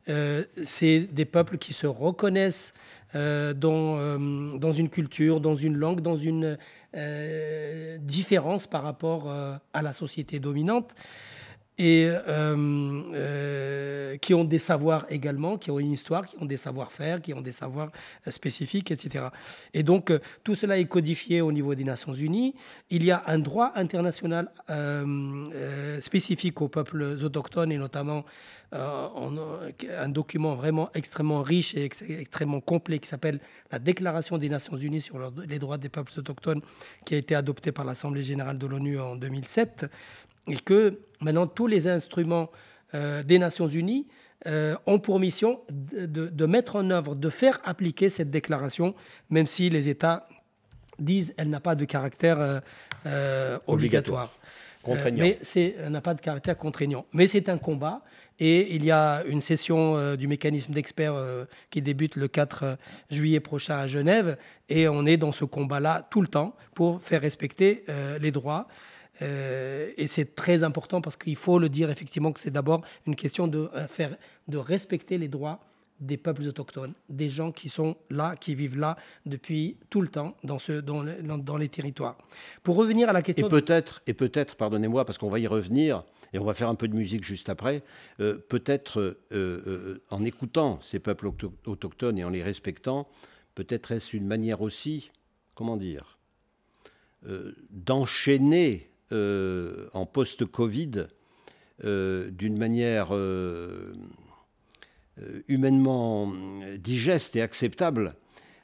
[0.07, 2.73] C'est des peuples qui se reconnaissent
[3.13, 4.17] dans,
[4.57, 6.57] dans une culture, dans une langue, dans une
[6.93, 10.93] euh, différence par rapport euh, à la société dominante
[11.77, 17.21] et euh, qui ont des savoirs également, qui ont une histoire, qui ont des savoir-faire,
[17.21, 17.91] qui ont des savoirs
[18.27, 19.27] spécifiques, etc.
[19.73, 20.11] Et donc,
[20.43, 22.55] tout cela est codifié au niveau des Nations Unies.
[22.89, 24.51] Il y a un droit international
[26.01, 32.99] spécifique aux peuples autochtones et notamment euh, un document vraiment extrêmement riche et extrêmement complet
[32.99, 33.39] qui s'appelle
[33.71, 36.61] la Déclaration des Nations Unies sur les droits des peuples autochtones,
[37.05, 39.87] qui a été adopté par l'Assemblée générale de l'ONU en 2007,
[40.47, 42.49] et que maintenant tous les instruments
[42.93, 44.07] euh, des Nations Unies
[44.47, 48.95] euh, ont pour mission de, mettre en œuvre, de faire appliquer cette déclaration,
[49.29, 50.27] même si les États
[50.97, 52.61] disent qu'elle n'a pas de caractère
[53.67, 54.31] obligatoire.
[54.83, 55.25] Contraignant.
[55.25, 55.39] mais
[55.77, 57.05] elle n'a pas de caractère contraignant.
[57.13, 58.01] Mais c'est un combat
[58.41, 62.63] et il y a une session euh, du mécanisme d'experts euh, qui débute le 4
[62.63, 62.75] euh,
[63.11, 64.35] juillet prochain à Genève.
[64.67, 67.83] Et on est dans ce combat-là tout le temps pour faire respecter
[68.21, 68.67] les droits.
[69.19, 73.47] et c'est très important parce qu'il faut le dire effectivement que c'est d'abord une question
[73.47, 74.15] de, faire,
[74.47, 75.59] de respecter les droits
[75.99, 80.35] des peuples autochtones, des gens qui sont là, qui vivent là depuis tout le temps
[80.43, 81.03] dans, ce, dans,
[81.37, 82.17] dans, les territoires.
[82.63, 83.47] Pour revenir à la question...
[83.47, 86.75] Et peut-être, et peut-être pardonnez-moi, parce qu'on va y revenir, et on va faire un
[86.75, 87.83] peu de musique juste après,
[88.19, 91.29] euh, peut-être euh, euh, en écoutant ces peuples
[91.65, 93.09] autochtones et en les respectant,
[93.55, 95.11] peut-être est-ce une manière aussi,
[95.55, 96.17] comment dire,
[97.69, 101.05] d'enchaîner en post-Covid
[101.83, 103.11] d'une manière
[105.47, 106.33] humainement
[106.79, 108.15] digeste et acceptable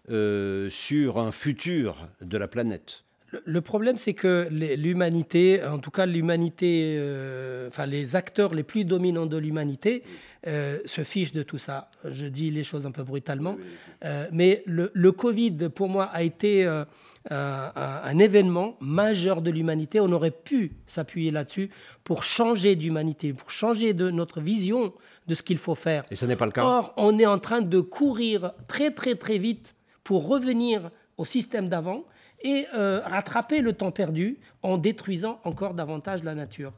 [0.08, 3.03] sur un futur de la planète.
[3.46, 8.86] Le problème, c'est que l'humanité, en tout cas l'humanité, euh, enfin les acteurs les plus
[8.86, 10.04] dominants de l'humanité,
[10.46, 11.90] euh, se fichent de tout ça.
[12.06, 13.58] Je dis les choses un peu brutalement.
[14.06, 16.86] Euh, mais le, Covid, pour moi, a été un,
[17.30, 20.00] un, événement majeur de l'humanité.
[20.00, 21.70] On aurait pu s'appuyer là-dessus
[22.06, 24.94] pour changer d'humanité, pour changer de notre vision
[25.28, 26.06] de ce qu'il faut faire.
[26.12, 26.63] Et ce n'est pas le cas.
[26.63, 31.68] Or, on est en train de courir très très très vite pour revenir au système
[31.68, 32.06] d'avant
[32.41, 36.73] et euh, rattraper le temps perdu en détruisant encore davantage la nature.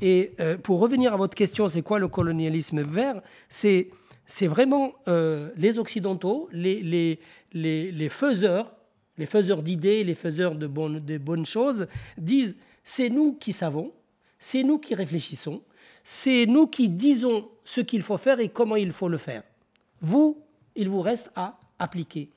[0.00, 3.20] Et euh, pour revenir à votre question, c'est quoi le colonialisme vert?
[3.48, 3.90] C'est
[4.46, 7.18] vraiment euh, les Occidentaux, les, les,
[7.52, 8.72] les, les, faiseurs,
[9.18, 13.92] les faiseurs d'idées, les faiseurs de bonnes, de bonnes choses, disent c'est nous qui savons,
[14.38, 15.62] c'est nous qui réfléchissons,
[16.04, 19.42] c'est nous qui disons ce qu'il faut faire et comment il faut le faire.
[20.00, 20.38] Vous,
[20.76, 22.30] il vous reste à appliquer.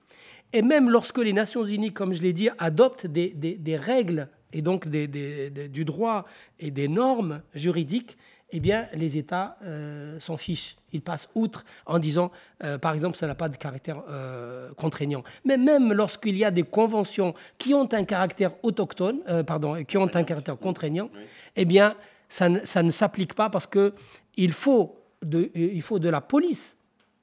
[0.53, 4.61] Et même lorsque les Nations Unies, comme je l'ai dit, adoptent des, des, règles et
[4.61, 5.07] donc des,
[5.49, 6.25] du droit
[6.59, 8.17] et des normes juridiques,
[8.55, 10.75] eh bien, les États euh, s'en fichent.
[10.91, 12.31] Ils passent outre en disant,
[12.63, 15.23] euh, par exemple, ça n'a pas de caractère euh, contraignant.
[15.43, 20.15] Mais même lorsqu'il y a des conventions qui ont un caractère autochtone, pardon, qui ont
[20.15, 21.09] un caractère contraignant,
[21.55, 21.95] eh bien,
[22.29, 26.77] ça, ça ne s'applique pas parce qu'il faut, de, il faut de la police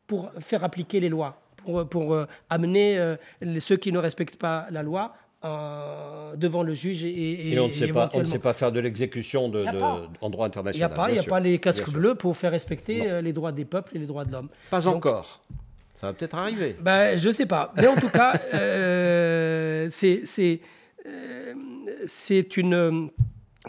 [0.09, 3.17] pour faire appliquer les lois pour, euh, amener euh,
[3.59, 7.05] ceux qui ne respectent pas la loi euh, devant le juge.
[7.05, 9.65] Et, on, ne sait pas, on ne sait pas faire de l'exécution de,
[10.21, 10.91] en droit international.
[11.09, 13.99] Il n'y a, pas les casques bleus pour faire respecter les droits des peuples et
[13.99, 14.49] les droits de l'homme.
[14.71, 15.41] Pas encore.
[16.01, 16.77] Ça va peut-être arriver.
[16.81, 17.73] Ben, je ne sais pas.
[17.77, 18.33] Mais en tout cas,
[19.91, 20.61] c'est
[22.07, 23.11] c'est une.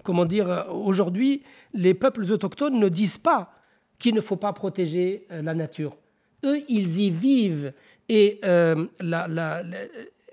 [0.04, 3.54] Comment dire Aujourd'hui, les peuples autochtones ne disent pas
[4.00, 5.96] qu'il ne faut pas protéger la nature
[6.44, 7.74] eux, ils y vivent
[8.10, 8.86] et euh,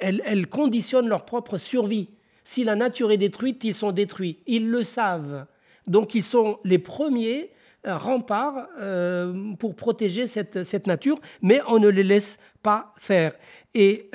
[0.01, 2.09] elles, conditionnent leur propre survie.
[2.44, 4.38] Si la nature est détruite, ils sont détruits.
[4.47, 5.47] Ils le savent.
[5.87, 7.51] Donc ils sont les premiers
[7.87, 13.33] euh, remparts euh, pour protéger cette, nature, mais on ne les laisse pas faire.
[13.75, 14.11] Et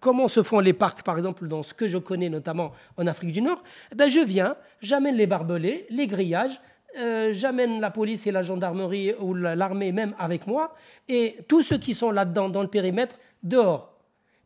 [0.00, 3.32] comment se font les parcs, par exemple, dans ce que je connais notamment en Afrique
[3.32, 3.62] du Nord?
[3.92, 6.60] Eh ben, Je viens, j'amène les barbelés, les grillages,
[6.98, 10.74] euh, j'amène la police et la gendarmerie ou l'armée même avec moi,
[11.08, 13.94] et tous ceux qui sont là-dedans, dans le périmètre, dehors.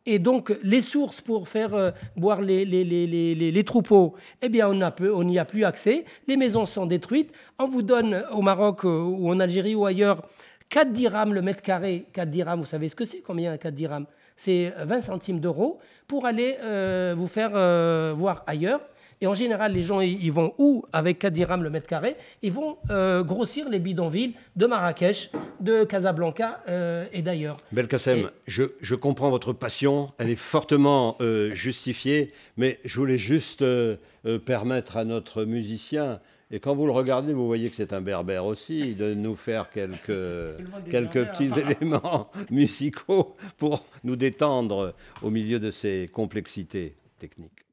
[0.05, 5.45] Et donc, les sources pour faire euh, boire les, troupeaux, eh bien, on n'y a,
[5.45, 6.05] plus accès.
[6.27, 7.31] Les maisons sont détruites.
[7.57, 10.21] On vous donne au Maroc euh, ou en Algérie ou ailleurs
[10.69, 12.05] 4 dirhams le mètre carré.
[12.13, 14.05] 4 dirhams, vous savez ce que c'est Combien 4 dirhams?
[14.37, 16.57] C'est 20 centimes d'euros pour aller
[17.15, 17.51] vous faire
[18.15, 18.81] voir ailleurs.
[19.21, 22.15] Et en général, les gens, ils vont où avec 4 dirhams le mètre carré?
[22.41, 27.57] Ils vont euh, grossir les bidonvilles de Marrakech, de Casablanca euh, et d'ailleurs.
[27.71, 33.63] Belkacem, je, je, comprends votre passion, elle est fortement euh, justifiée, mais je voulais juste
[34.45, 36.19] permettre à notre musicien
[36.51, 39.69] et quand vous le regardez, vous voyez que c'est un berbère aussi, de nous faire
[39.71, 40.07] quelques,
[40.91, 47.65] quelques petits éléments musicaux pour nous détendre au milieu de ces complexités techniques.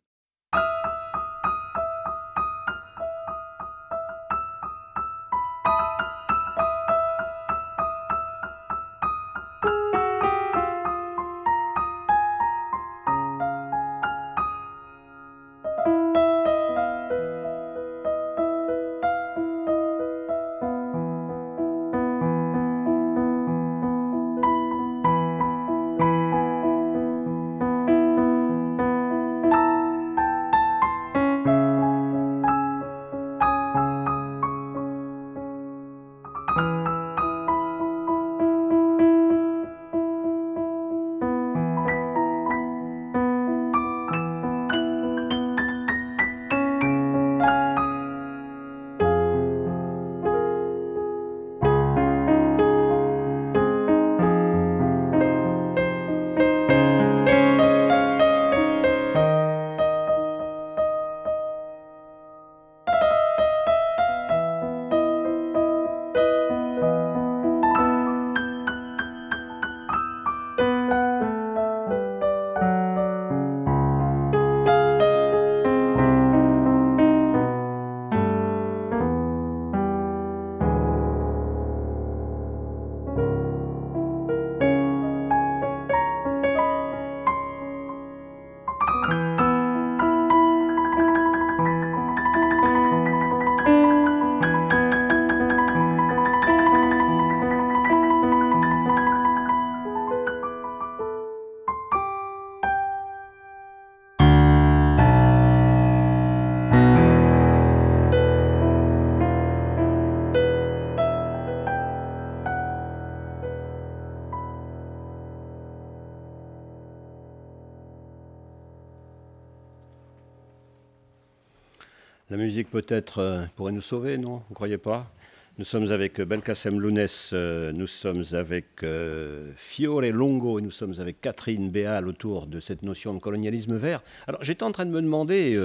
[122.33, 125.13] La musique peut-être pourrait nous sauver, non Vous ne croyez pas?
[125.59, 130.95] Nous sommes avec Belkacem Lounès, euh, nous sommes avec euh, Fiore Longo et nous sommes
[130.99, 134.03] avec Catherine Béal autour de cette notion de colonialisme vert.
[134.27, 135.59] Alors j'étais en train de me demander,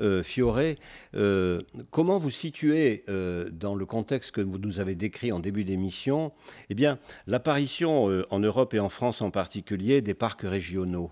[0.00, 0.60] euh, Fiore,
[1.90, 3.06] comment vous situez
[3.50, 6.32] dans le contexte que vous nous avez décrit en début d'émission,
[6.68, 11.10] eh bien l'apparition en Europe et en France en particulier des parcs régionaux?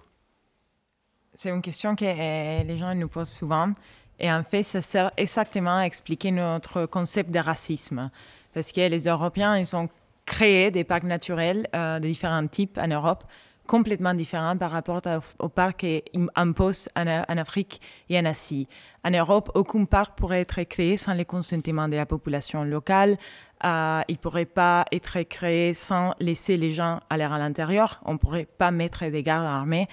[1.32, 3.72] C'est une question que les gens nous posent souvent.
[4.20, 8.11] Et en fait, ça sert exactement à expliquer notre concept de racisme.
[8.52, 9.88] Parce que les Européens, ils ont
[10.26, 13.24] créé des parcs naturels euh, de différents types en Europe,
[13.66, 15.00] complètement différents par rapport
[15.38, 16.02] aux parcs qu'ils
[16.35, 18.68] imposent en, Afrique et en Asie.
[19.04, 23.16] En Europe, aucun parc pourrait être créé sans le consentement de la population locale.
[23.64, 28.00] Euh, il ne pourrait pas être créé sans laisser les gens aller à l'intérieur.
[28.04, 29.88] On ne pourrait pas mettre des gardes armés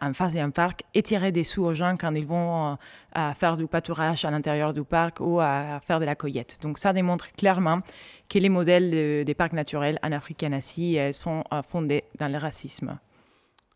[0.00, 2.76] en face d'un parc et tirer des sous aux gens quand ils vont
[3.16, 6.58] euh, faire du pâturage à l'intérieur du parc ou à faire de la cueillette.
[6.62, 7.80] Donc ça démontre clairement
[8.28, 12.28] que les modèles des parcs naturels en Afrique et en Asie euh, sont fondés dans
[12.28, 12.98] le racisme.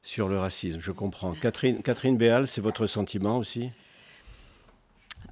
[0.03, 1.33] Sur le racisme, je comprends.
[1.33, 3.71] Catherine, Catherine Béal, c'est votre sentiment aussi?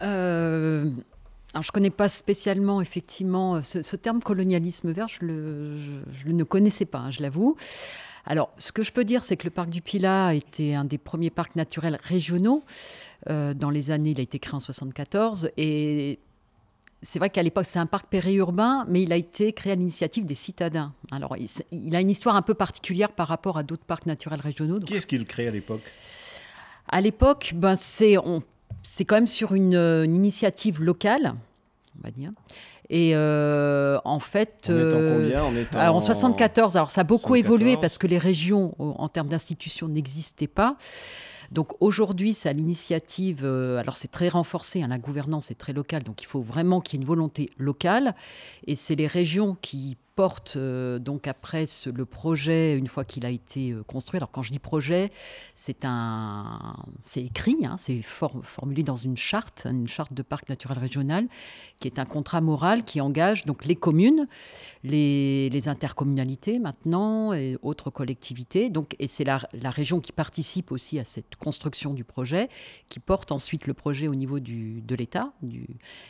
[0.01, 5.77] Alors, je ne connais pas spécialement, effectivement, ce, terme colonialisme vert, je, le,
[6.13, 7.57] je, ne connaissais pas, hein, je l'avoue.
[8.27, 10.99] Alors, ce que je peux dire, c'est que le parc du Pilat était un des
[10.99, 12.63] premiers parcs naturels régionaux.
[13.29, 16.19] Euh, dans les années, il a été créé en 74 et
[17.03, 20.25] c'est vrai qu'à l'époque, c'est un parc périurbain, mais il a été créé à l'initiative
[20.25, 20.93] des citadins.
[21.11, 21.37] Alors,
[21.73, 24.79] il, a une histoire un peu particulière par rapport à d'autres parcs naturels régionaux.
[24.79, 25.83] Qui est-ce qui le crée à l'époque?
[26.89, 31.35] À l'époque, ben, c'est quand même sur une, une, initiative locale,
[31.99, 32.31] on va dire.
[32.95, 35.33] Et euh, en fait, en, euh,
[35.75, 40.47] en, 74, alors ça a beaucoup évolué parce que les régions, en termes d'institutions, n'existaient
[40.47, 40.77] pas.
[41.53, 45.73] Donc aujourd'hui, c'est à l'initiative, euh, alors c'est très renforcé, hein, la gouvernance est très
[45.73, 48.15] locale, donc il faut vraiment qu'il y ait une volonté locale.
[48.67, 53.31] Et c'est les régions qui porte euh, donc après le projet une fois qu'il a
[53.31, 54.19] été euh, construit.
[54.19, 55.11] Alors quand je dis projet,
[55.55, 60.79] c'est un, c'est écrit, hein, c'est formulé dans une charte, une charte de parc naturel
[60.79, 61.27] régional,
[61.81, 64.27] qui est un contrat moral qui engage donc les communes,
[64.85, 68.69] les, intercommunalités maintenant et autres collectivités.
[68.69, 72.49] Donc et c'est la, la, région qui participe aussi à cette construction du projet,
[72.89, 75.33] qui porte ensuite le projet au niveau du, de l'État,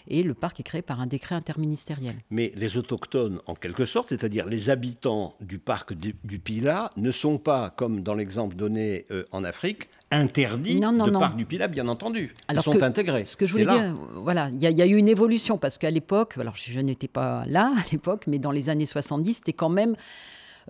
[0.09, 2.17] et le parc est créé par un décret interministériel.
[2.31, 7.39] Mais les autochtones, en quelque sorte c'est-à-dire les habitants du parc du, Pila ne sont
[7.39, 12.35] pas, comme dans l'exemple donné euh, en Afrique, interdits de parc du Pila, bien entendu.
[12.53, 13.25] Ils sont intégrés.
[13.25, 16.37] Ce que je voulais dire, voilà, il y, a eu une évolution parce qu'à l'époque,
[16.39, 19.97] alors je, n'étais pas là à l'époque, mais dans les années 70, c'était quand même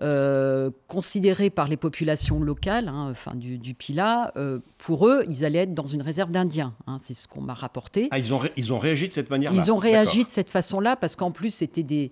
[0.01, 5.59] euh, considéré par les populations locales, hein, enfin du, Pila, euh, pour eux, ils allaient
[5.59, 6.73] être dans une réserve d'Indiens.
[6.87, 8.07] Hein, c'est ce qu'on m'a rapporté.
[8.11, 10.95] Ah, ils ont, ils ont réagi de cette manière-là Ils ont réagi de cette façon-là
[10.95, 12.11] parce qu'en plus, c'était des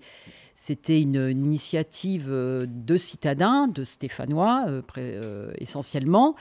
[0.62, 6.36] c'était une, initiative euh, de citadins, de Stéphanois euh, euh, essentiellement.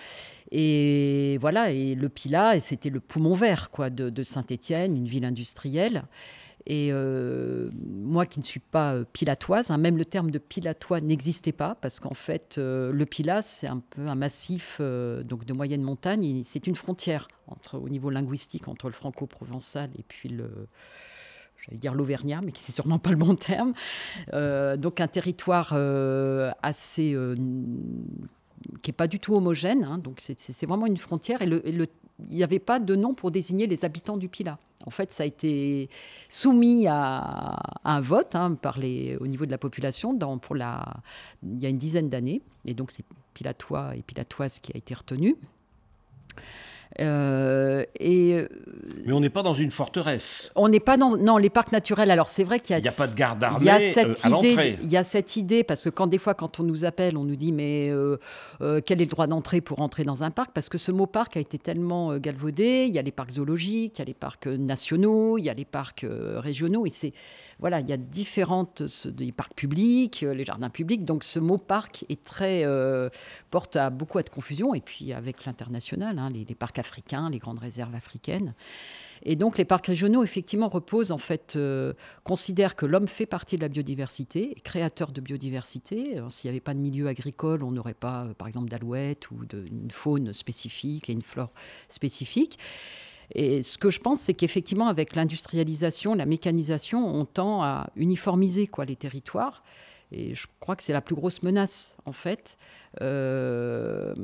[0.50, 6.04] Et voilà, et le Pilat, c'était le poumon vert de, Saint-Étienne, une ville industrielle.
[6.66, 11.74] Et moi qui ne suis pas pilatoise, hein, même le terme de pilatois n'existait pas,
[11.76, 16.66] parce qu'en fait, le Pilat, c'est un peu un massif donc de moyenne montagne, c'est
[16.66, 20.50] une frontière entre, au niveau linguistique entre le franco-provençal et puis le,
[21.64, 23.72] j'allais dire l'Auvergnat, mais qui c'est sûrement pas le bon terme.
[24.32, 27.36] Euh, donc un territoire euh, assez euh,
[28.82, 29.84] qui est pas du tout homogène.
[29.84, 29.98] Hein.
[29.98, 31.48] donc c'est vraiment une frontière et,
[32.28, 34.58] il n'y avait pas de nom pour désigner les habitants du Pila.
[34.86, 35.88] En fait, ça a été
[36.28, 40.84] soumis à, un vote hein, par les, au niveau de la population dans, pour la,
[41.42, 42.42] il y a une dizaine d'années.
[42.64, 45.36] Et donc, c'est Pilatois et Pilatoise qui a été retenu.
[46.98, 48.48] Euh, et, euh,
[49.06, 50.50] Mais on n'est pas dans une forteresse.
[50.56, 52.10] On n'est pas dans non les parcs naturels.
[52.10, 53.70] Alors c'est vrai qu'il y a il n'y a pas de garde armée il y
[53.70, 56.58] a cette euh, idée, Il y a cette idée parce que quand des fois quand
[56.58, 57.92] on nous appelle, on nous dit mais
[58.84, 60.50] quel est le droit d'entrée pour entrer dans un parc?
[60.52, 62.86] Parce que ce mot parc a été tellement galvaudé.
[62.88, 65.54] Il y a les parcs zoologiques, il y a les parcs nationaux, il y a
[65.54, 66.04] les parcs
[66.36, 67.12] régionaux et c'est
[67.60, 71.04] voilà, il y a différentes des parcs publics, les jardins publics.
[71.04, 72.64] Donc ce mot parc est très
[73.50, 74.74] porte à beaucoup à de confusion.
[74.74, 78.54] Et puis avec l'international, hein, les, parcs africains, les grandes réserves africaines.
[79.22, 81.92] Et donc les parcs régionaux, effectivement, reposent, en fait, euh,
[82.24, 86.20] considèrent que l'homme fait partie de la biodiversité, créateur de biodiversité.
[86.30, 89.44] S'il n'y avait pas de milieu agricole, on n'aurait pas, euh, par exemple, d'alouettes ou
[89.44, 91.52] d'une faune spécifique et une flore
[91.88, 92.58] spécifique.
[93.32, 98.66] Et ce que je pense, c'est qu'effectivement, avec l'industrialisation, la mécanisation, on tend à uniformiser
[98.66, 99.62] quoi, les territoires
[100.12, 102.58] et je crois que c'est la plus grosse menace, en fait,
[103.00, 104.14] euh,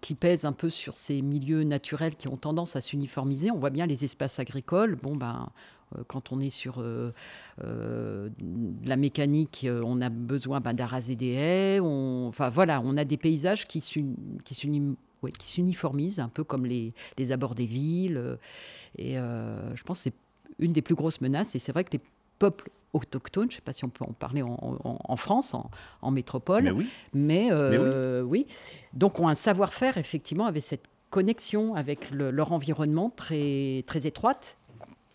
[0.00, 3.50] qui pèse un peu sur ces milieux naturels qui ont tendance à s'uniformiser.
[3.50, 4.96] On voit bien les espaces agricoles.
[4.96, 5.50] Bon, ben,
[5.94, 7.10] euh, quand on est sur euh,
[8.84, 11.80] la mécanique, on a besoin ben, d'araser des haies.
[11.80, 13.82] On, enfin, voilà, on a des paysages qui
[15.42, 18.38] s'uniformisent, un peu comme les, les, abords des villes.
[18.98, 20.14] Et je pense que c'est
[20.58, 21.54] une des plus grosses menaces.
[21.54, 22.00] Et c'est vrai que les
[22.38, 25.54] peuples autochtones, je ne sais pas si on peut en parler en, France,
[26.02, 26.88] en, métropole, mais oui.
[27.14, 28.46] Mais, euh, oui.
[28.92, 34.56] Donc ont un savoir-faire effectivement avec cette connexion avec leur environnement très, très étroite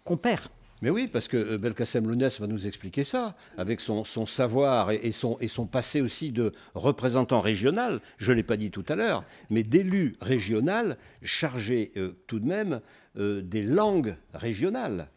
[0.03, 0.43] qu'on perd.
[0.85, 5.11] Mais oui, parce que euh, Belkacem Lounès va nous expliquer ça, avec son, savoir et,
[5.11, 9.63] son, passé aussi de représentant régional, je ne l'ai pas dit tout à l'heure, mais
[9.63, 12.81] d'élu régional chargé euh, tout de même
[13.15, 15.07] des langues régionales.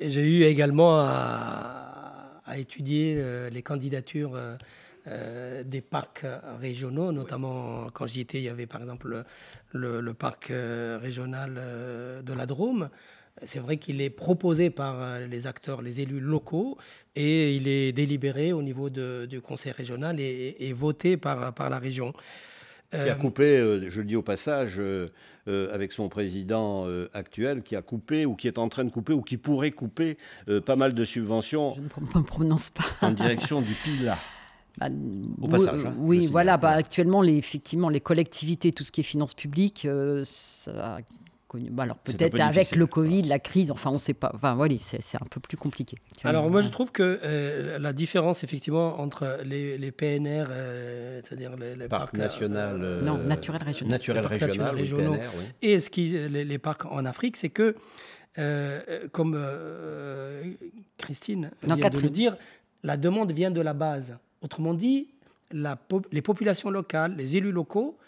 [0.00, 4.56] J'ai eu également à, étudier euh, les candidatures euh,
[5.06, 6.26] euh, des parcs
[6.60, 9.24] régionaux, notamment quand j'y étais, il y avait par exemple
[9.72, 10.52] le, parc
[11.00, 11.54] régional
[12.22, 12.90] de la Drôme.
[13.44, 16.78] C'est vrai qu'il est proposé par les acteurs, les élus locaux,
[17.14, 22.12] et il est délibéré au niveau du conseil régional et, voté par, par la région.
[22.90, 23.56] Qui a coupé,
[23.90, 24.80] je le dis au passage,
[25.48, 28.90] euh, avec son président euh, actuel qui a coupé ou qui est en train de
[28.90, 30.18] couper ou qui pourrait couper
[30.50, 31.74] euh, pas mal de subventions.
[31.74, 32.84] Je ne me prononce pas.
[33.00, 34.18] En direction du PILA.
[34.76, 34.88] Bah,
[35.40, 35.86] Au passage.
[35.86, 36.58] Hein, oui, voilà.
[36.58, 39.88] Bah, actuellement, les, effectivement, les collectivités, tout ce qui est finances publiques,
[40.22, 40.98] ça
[41.54, 44.30] bah, alors peut-être avec le Covid, la crise, enfin on ne sait pas.
[44.34, 45.96] Enfin voilà, c'est un peu plus compliqué.
[46.24, 51.88] Alors moi je trouve que euh, la différence effectivement entre les, PNR, euh, c'est-à-dire les,
[51.88, 55.16] parcs, nationaux, euh, non naturels régionaux, naturel régional, régionaux,
[55.62, 57.74] et ce qui les, parcs en Afrique, c'est que
[59.12, 59.40] comme
[60.98, 62.36] Christine vient de le dire,
[62.82, 64.18] la demande vient de la base.
[64.42, 65.08] Autrement dit,
[65.50, 65.78] la,
[66.12, 67.98] les populations locales, les élus locaux,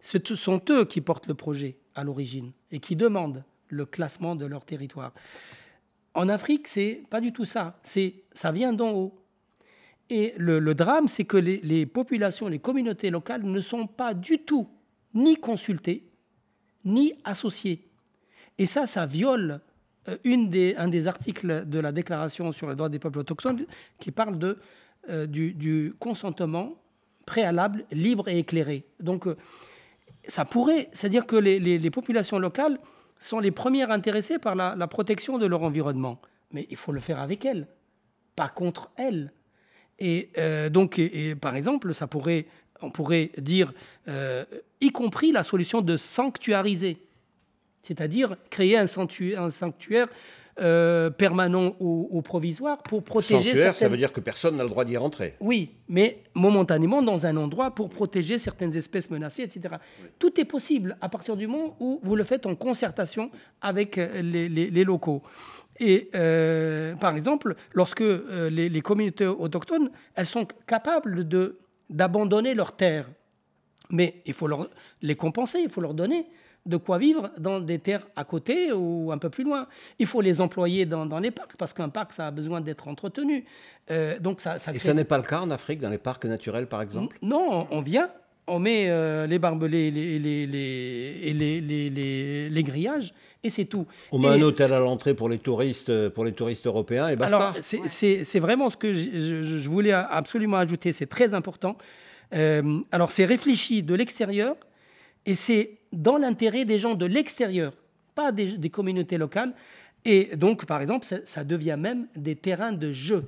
[0.00, 4.46] ce sont eux qui portent le projet à l'origine et qui demandent le classement de
[4.46, 5.12] leur territoire.
[6.14, 7.78] En Afrique, c'est pas du tout ça.
[7.82, 9.14] C'est ça vient d'en haut.
[10.10, 14.68] Et le, drame, c'est que les, populations, les communautés locales ne sont pas du tout
[15.14, 16.10] ni consultées,
[16.84, 17.88] ni associées.
[18.58, 19.60] Et ça, ça viole
[20.08, 23.64] euh, une des, un des articles de la Déclaration sur les droits des peuples autochtones
[23.98, 24.58] qui parle de,
[25.08, 26.74] euh, du, consentement
[27.26, 28.84] préalable, libre et éclairé.
[29.00, 29.36] Donc, euh,
[30.26, 32.78] ça pourrait, c'est-à-dire que les, populations locales
[33.18, 36.20] sont les premières intéressées par la, protection de leur environnement.
[36.52, 37.66] Mais il faut le faire avec elles,
[38.36, 39.32] pas contre elles.
[39.98, 41.00] Et euh, donc,
[41.40, 42.46] par exemple, ça pourrait,
[42.80, 43.72] on pourrait dire,
[44.08, 44.44] euh,
[44.80, 46.98] y compris la solution de sanctuariser,
[47.82, 50.08] c'est-à-dire créer un sanctuaire
[50.60, 54.84] euh, permanent ou, provisoire pour protéger Sanctuaire, ça veut dire que personne n'a le droit
[54.84, 55.34] d'y rentrer.
[55.40, 59.74] Oui, mais momentanément dans un endroit pour protéger certaines espèces menacées, etc.
[60.20, 64.22] Tout est possible à partir du moment où vous le faites en concertation avec euh,
[64.22, 65.22] les, locaux.
[65.80, 68.04] Et euh, par exemple, lorsque
[68.50, 71.58] les, les, communautés autochtones, elles sont capables de,
[71.90, 73.10] d'abandonner leurs terres,
[73.90, 74.68] mais il faut leur,
[75.02, 76.28] les compenser, il faut leur donner
[76.66, 79.66] de quoi vivre dans des terres à côté ou un peu plus loin.
[79.98, 83.44] Il faut les employer dans, les parcs parce qu'un parc, ça a besoin d'être entretenu.
[83.90, 86.24] Euh, donc ça, ça Et ce n'est pas le cas en Afrique, dans les parcs
[86.24, 87.18] naturels par exemple?
[87.22, 88.08] Non, on vient,
[88.46, 93.86] on met euh, les barbelés et les, les, les, les, les, grillages et c'est tout.
[94.10, 97.36] On met un hôtel à l'entrée pour les touristes, pour les touristes européens et basta.
[97.36, 101.76] Alors c'est vraiment ce que je, je, voulais absolument ajouter, c'est très important.
[102.34, 104.56] Euh, alors c'est réfléchi de l'extérieur
[105.26, 107.72] et c'est dans l'intérêt des gens de l'extérieur,
[108.14, 109.54] pas des, communautés locales.
[110.04, 113.24] Et donc, par exemple, ça, devient même des terrains de jeu.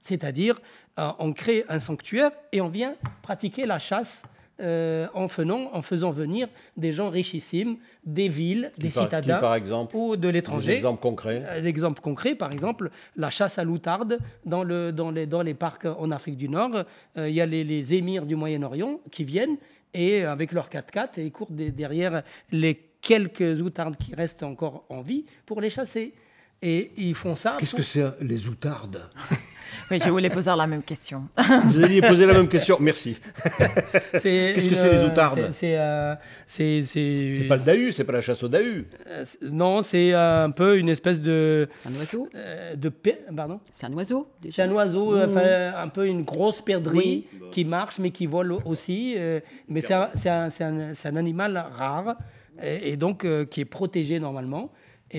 [0.00, 0.60] C'est-à-dire,
[0.98, 4.22] euh, on crée un sanctuaire et on vient pratiquer la chasse
[4.60, 9.96] euh, en, faisant, en faisant venir des gens richissimes, des villes, des citadins par exemple,
[9.96, 10.74] ou de l'étranger.
[10.74, 15.26] L'exemple concret euh, L'exemple concret, par exemple, la chasse à l'outarde dans, le, dans, les,
[15.26, 16.84] dans les parcs en Afrique du Nord.
[17.16, 19.56] Il y a les, les émirs du Moyen-Orient qui viennent
[19.94, 25.02] et avec leur 4x4 et ils courent derrière les quelques outardes qui restent encore en
[25.02, 26.14] vie pour les chasser.
[26.62, 27.56] Et ils font ça.
[27.60, 29.10] Qu'est-ce que c'est les outardes?
[29.90, 31.24] Oui, je voulais poser la même question.
[31.66, 33.16] Vous alliez poser la même question, merci.
[34.12, 36.14] Qu'est-ce que c'est les outardes C'est euh,
[36.46, 38.86] c'est pas le dahu, c'est pas la chasse au dahu.
[39.08, 41.68] Euh, non, c'est un peu une espèce de.
[41.86, 42.88] Un oiseau euh, de
[43.36, 44.28] Pardon C'est un oiseau.
[44.50, 45.38] C'est un oiseau, mmh.
[45.76, 49.16] un peu une grosse perdrix qui marche mais qui vole aussi.
[49.68, 52.16] mais c'est un, un, un, animal rare
[52.62, 54.70] et, donc qui est protégé normalement.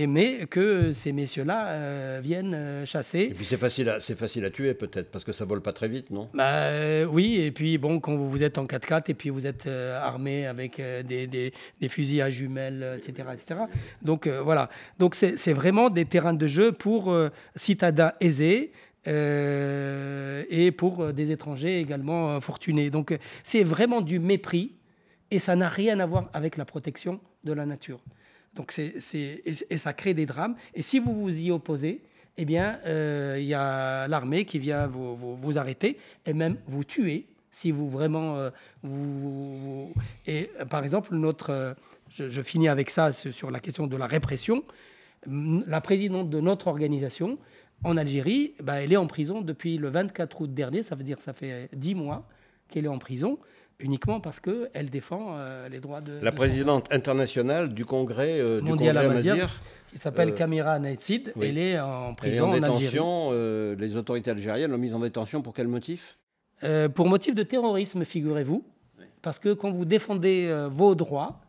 [0.07, 3.29] Mais que ces messieurs-là euh, viennent euh, chasser.
[3.31, 5.71] Et puis c'est facile, à, c'est facile à tuer peut-être, parce que ça vole pas
[5.71, 6.29] très vite, non?
[6.33, 10.47] Bah, Oui, et puis bon, quand vous, êtes en 4x4 et puis vous êtes armé
[10.47, 13.29] avec des, des, des, fusils à jumelles, etc.
[13.33, 13.61] etc.
[14.01, 14.69] Donc voilà,
[14.99, 17.15] donc c'est, c'est vraiment des terrains de jeu pour
[17.55, 18.71] citadins aisés.
[19.07, 22.89] et pour des étrangers également fortunés.
[22.89, 24.75] Donc c'est vraiment du mépris
[25.31, 28.01] et ça n'a rien à voir avec la protection de la nature.
[28.55, 28.93] Donc c'est,
[29.45, 30.55] et, ça crée des drames.
[30.73, 32.01] Et si vous vous y opposez,
[32.37, 36.83] eh bien, euh, il y a l'armée qui vient vous, vous, arrêter et même vous
[36.83, 38.49] tuer si vous vraiment euh,
[38.83, 39.93] vous,
[40.27, 41.75] Et par exemple, notre,
[42.09, 44.63] je, finis avec ça sur la question de la répression.
[45.25, 47.37] La présidente de notre organisation
[47.83, 50.83] en Algérie, bah, elle est en prison depuis le 24 août dernier.
[50.83, 52.27] Ça veut dire que ça fait 10 mois
[52.69, 53.39] qu'elle est en prison
[53.79, 56.19] uniquement parce qu'elle défend euh, les droits de...
[56.21, 59.59] La présidente internationale du Congrès euh, mondial Amazir,
[59.91, 64.77] qui s'appelle euh, Kamira Naïtsid, elle est en prison en, détention, les autorités algériennes l'ont
[64.77, 66.17] mise en détention pour quel motif?
[66.95, 68.65] Pour motif de terrorisme, figurez-vous.
[69.21, 71.41] Parce que quand vous défendez vos droits,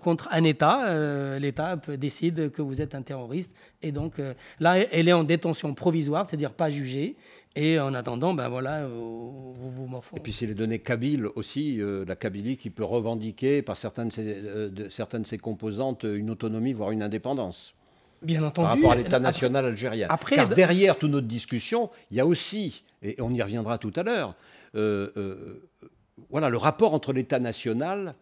[0.00, 3.52] contre un État, l'État décide que vous êtes un terroriste.
[3.82, 4.14] Et donc
[4.58, 7.16] là, elle est en détention provisoire, c'est-à-dire pas jugée.
[7.56, 10.20] Et en attendant, ben voilà, euh, vous vous morfondez.
[10.20, 14.08] Et puis c'est les données kabyles aussi, euh, la Kabylie qui peut revendiquer par certaines
[14.08, 17.74] de, ses, euh, de, certaines de ses composantes une autonomie, voire une indépendance.
[18.20, 18.66] Bien entendu.
[18.66, 20.06] Par rapport à l'État national algérien.
[20.10, 23.92] Après, Car derrière toute notre discussion, il y a aussi, et on y reviendra tout
[23.96, 24.34] à l'heure,
[26.30, 28.14] voilà, le rapport entre l'État national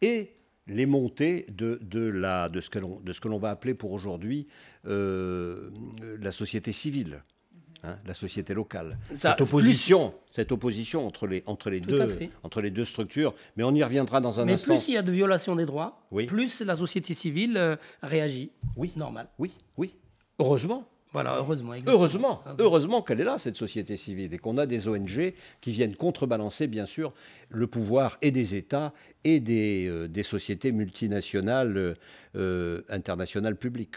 [0.00, 0.32] et
[0.66, 4.46] les montées de, de, la, de ce que l'on va appeler pour aujourd'hui
[4.84, 7.22] la société civile.
[7.84, 8.98] Hein, la société locale.
[9.14, 13.72] cette, opposition, cette opposition entre les, entre, les deux, entre les deux structures, mais on
[13.72, 14.72] y reviendra dans un mais instant.
[14.72, 18.50] Mais plus il y a de violations des droits, plus la société civile euh, réagit.
[18.74, 19.28] Oui, normal.
[19.38, 19.94] Oui, oui.
[20.40, 20.88] Heureusement.
[21.12, 21.74] Voilà, heureusement.
[21.86, 25.94] Heureusement, heureusement qu'elle est là, cette société civile, et qu'on a des ONG qui viennent
[25.94, 27.14] contrebalancer, bien sûr,
[27.48, 28.92] le pouvoir et des États
[29.24, 31.96] et des, euh, des sociétés multinationales,
[32.34, 33.96] euh, internationales publiques.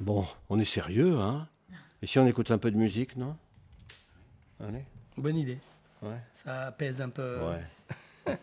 [0.00, 1.48] Bon, on est sérieux, hein?
[2.02, 3.36] Et si on écoute un peu de musique, non
[4.60, 4.84] Allez.
[5.16, 5.58] Bonne idée.
[6.02, 6.20] Ouais.
[6.32, 7.38] Ça pèse un peu.
[8.26, 8.36] Ouais.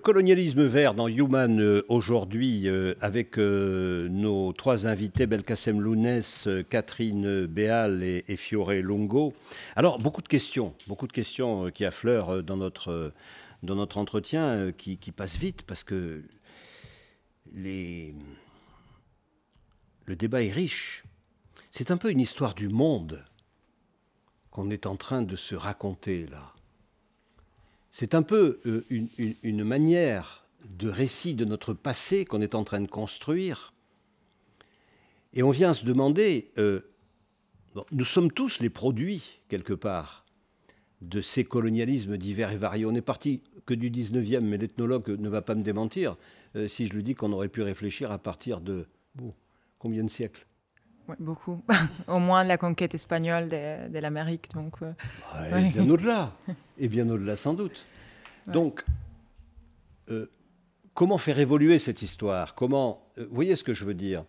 [0.00, 7.46] colonialisme vert dans Human euh, aujourd'hui, euh, avec euh, nos trois invités, Belkacem Lounès, Catherine
[7.46, 9.34] Béal et, Fiore Longo.
[9.76, 13.12] Alors, beaucoup de questions, beaucoup de questions qui affleurent dans notre,
[13.62, 16.22] dans notre entretien, qui, qui passent vite parce que
[17.54, 18.14] les...
[20.06, 21.04] le débat est riche.
[21.70, 23.24] C'est un peu une histoire du monde
[24.50, 26.52] qu'on est en train de se raconter là.
[27.90, 28.84] C'est un peu euh,
[29.42, 30.46] une, manière
[30.78, 33.72] de récit de notre passé qu'on est en train de construire.
[35.32, 36.80] Et on vient se demander, euh,
[37.90, 40.24] nous sommes tous les produits, quelque part,
[41.00, 42.86] de ces colonialismes divers et variés.
[42.86, 46.16] On est parti que du 19e, mais l'ethnologue ne va pas me démentir
[46.56, 48.86] euh, si je lui dis qu'on aurait pu réfléchir à partir de
[49.78, 50.46] combien de siècles?
[51.18, 51.62] Beaucoup.
[52.08, 54.48] Au moins la conquête espagnole de, l'Amérique.
[54.54, 54.92] Donc, euh,
[55.58, 56.32] et bien au-delà.
[56.78, 57.86] Et bien au-delà, sans doute.
[58.46, 58.84] Donc,
[60.08, 60.30] euh,
[60.94, 62.54] comment faire évoluer cette histoire?
[62.54, 64.24] Comment, euh, vous voyez ce que je veux dire?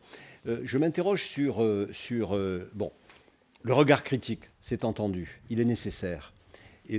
[0.45, 2.36] Je m'interroge sur, sur
[2.73, 2.91] bon,
[3.61, 6.34] le regard critique, c'est entendu, il est nécessaire.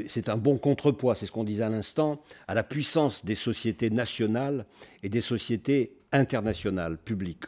[0.06, 3.90] C'est un bon contrepoids, c'est ce qu'on disait à l'instant, à la puissance des sociétés
[3.90, 4.64] nationales
[5.02, 7.46] et des sociétés internationales, publiques.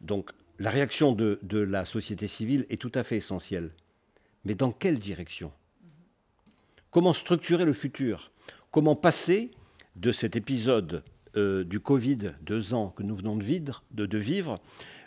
[0.00, 0.30] Donc
[0.60, 3.70] la réaction de, la société civile est tout à fait essentielle.
[4.44, 5.52] Mais dans quelle direction?
[6.90, 8.30] Comment structurer le futur?
[8.70, 9.50] Comment passer
[9.96, 11.02] de cet épisode
[11.36, 14.60] euh, du Covid, deux ans que nous venons de vivre,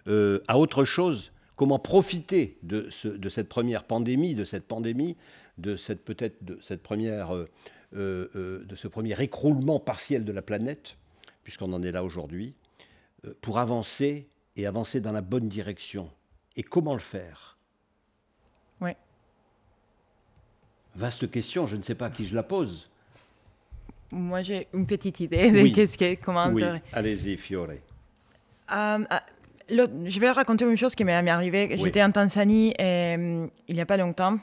[0.07, 1.31] euh, à autre chose?
[1.55, 5.17] Comment profiter de, cette première pandémie, de cette pandémie,
[5.59, 7.47] de cette peut-être cette première, euh,
[7.93, 10.97] de ce premier écroulement partiel de la planète,
[11.43, 12.55] puisqu'on en est là aujourd'hui,
[13.41, 16.09] pour avancer et avancer dans la bonne direction.
[16.55, 17.57] Et comment le faire?
[18.81, 18.91] Oui.
[20.95, 22.89] Vaste question, je ne sais pas à qui je la pose.
[24.11, 26.47] Moi, j'ai une petite idée de qu'est-ce que, comment.
[26.49, 27.69] Oui, allez-y, Fiore.
[28.71, 31.75] Euh, euh, je vais raconter une chose qui m'est arrivée.
[31.77, 34.37] J'étais en Tanzanie euh, il n'y a pas longtemps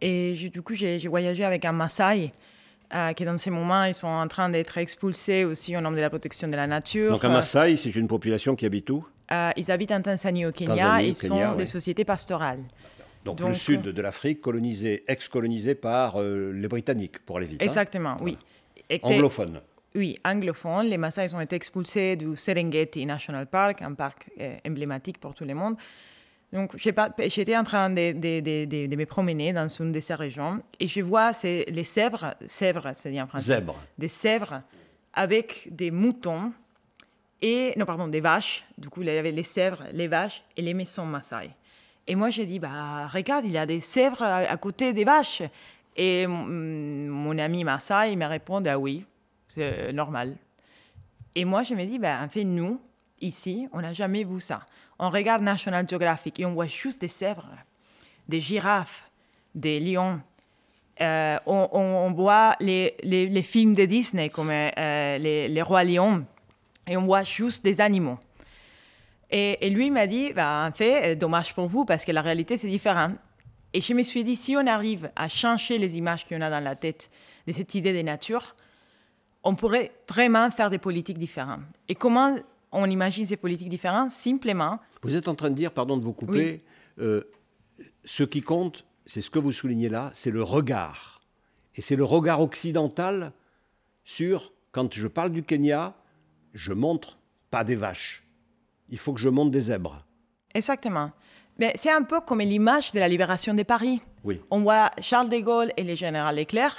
[0.00, 2.32] et du coup, j'ai voyagé avec un Maasai.
[3.16, 6.08] qui dans ces moments, ils sont en train d'être expulsés aussi au nom de la
[6.08, 7.10] protection de la nature.
[7.10, 9.04] Donc un Maasai, c'est une population qui habite où?
[9.32, 12.60] Euh, ils habitent en Tanzanie, au Kenya, et ils sont des sociétés pastorales.
[13.24, 17.60] Donc, le sud de l'Afrique, colonisé, ex-colonisé par euh, les Britanniques, pour aller vite.
[17.60, 17.64] Hein.
[17.64, 18.38] Exactement, oui.
[19.02, 19.60] Anglophone.
[19.96, 20.86] Oui, anglophone.
[20.86, 25.44] Les Maasai ont été expulsés du Serengeti National Park, un parc euh, emblématique pour tout
[25.44, 25.76] le monde.
[26.52, 31.00] Donc, j'étais en train de, de, me promener dans une de ces régions et je
[31.00, 33.54] vois les sèvres, sèvres, c'est dit en français.
[33.54, 33.76] Zèbres.
[33.98, 34.62] Des sèvres
[35.12, 36.52] avec des moutons
[37.42, 38.64] et, non, pardon, des vaches.
[38.78, 41.50] Du coup, il y avait les sèvres, les vaches et les maisons Maasai.
[42.06, 45.42] Et moi, j'ai dit, bah, regarde, il y a des sèvres à, côté des vaches.
[45.96, 49.04] Et mon ami Maasai me répond, ah oui,
[49.48, 50.36] c'est normal.
[51.34, 52.80] Et moi, je me dis, bah, en fait, nous,
[53.20, 54.64] ici, on n'a jamais vu ça.
[54.98, 57.48] On regarde National Geographic et on voit juste des sèvres,
[58.28, 59.10] des girafes,
[59.54, 60.20] des lions.
[61.02, 66.24] Euh, on, voit les, les, films de Disney comme euh, les, les rois lions
[66.86, 68.18] et on voit juste des animaux.
[69.30, 72.56] Et, lui m'a dit, bah, en fait, euh, dommage pour vous parce que la réalité,
[72.56, 73.12] c'est différent.
[73.72, 76.62] Et je me suis dit, si on arrive à changer les images qu'on a dans
[76.62, 77.10] la tête
[77.46, 78.54] de cette idée de nature,
[79.42, 81.60] on pourrait vraiment faire des politiques différentes.
[81.88, 82.36] Et comment
[82.72, 84.10] on imagine ces politiques différentes?
[84.10, 84.78] Simplement.
[85.02, 86.64] Vous êtes en train de dire, pardon de vous couper,
[87.00, 87.22] euh,
[88.04, 91.20] ce qui compte, c'est ce que vous soulignez là, c'est le regard.
[91.74, 93.32] Et c'est le regard occidental
[94.04, 95.94] sur, quand je parle du Kenya,
[96.56, 97.18] je montre
[97.50, 98.24] pas des vaches.
[98.88, 100.04] Il faut que je montre des zèbres.
[100.54, 101.10] Exactement.
[101.58, 104.00] Mais c'est un peu comme l'image de la libération de Paris.
[104.24, 104.40] Oui.
[104.50, 106.76] On voit Charles de Gaulle et le général Leclerc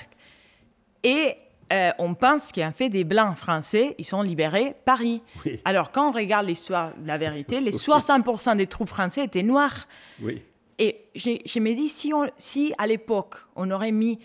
[1.03, 1.35] et
[1.71, 5.21] euh, on pense qu'en fait des blancs français, ils sont libérés Paris.
[5.65, 9.87] Alors quand on regarde l'histoire, la vérité, les 60% des troupes françaises étaient noirs.
[10.21, 10.41] Oui.
[10.79, 14.19] Et je, me dis, si, on, si à l'époque, on aurait mis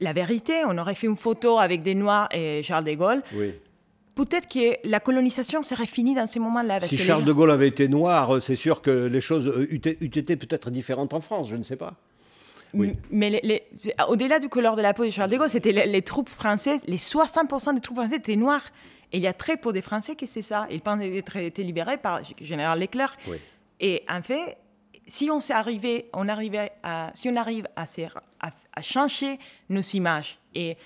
[0.00, 3.54] la vérité, on aurait fait une photo avec des noirs et Charles de Gaulle, oui
[4.24, 6.80] peut-être que la colonisation serait finie dans ces moments-là.
[6.80, 10.36] Si Charles de Gaulle avait été noir, euh, c'est sûr que les choses eût été
[10.36, 11.94] peut-être différentes en France, je ne sais pas.
[12.74, 12.96] Oui.
[13.10, 13.40] Mais
[14.08, 16.98] au-delà du couleur de la peau de Charles de Gaulle, c'était les, troupes françaises, les
[16.98, 18.64] 60% des troupes françaises étaient noires.
[19.12, 20.66] Et il y a très peu de Français qui c'est ça.
[20.70, 23.16] Ils pensaient être libérés par le général Leclerc.
[23.80, 24.58] Et en fait,
[25.06, 29.38] si on, arrivé, on, arrivait à, si on arrive à, à, à changer
[29.70, 30.76] nos images et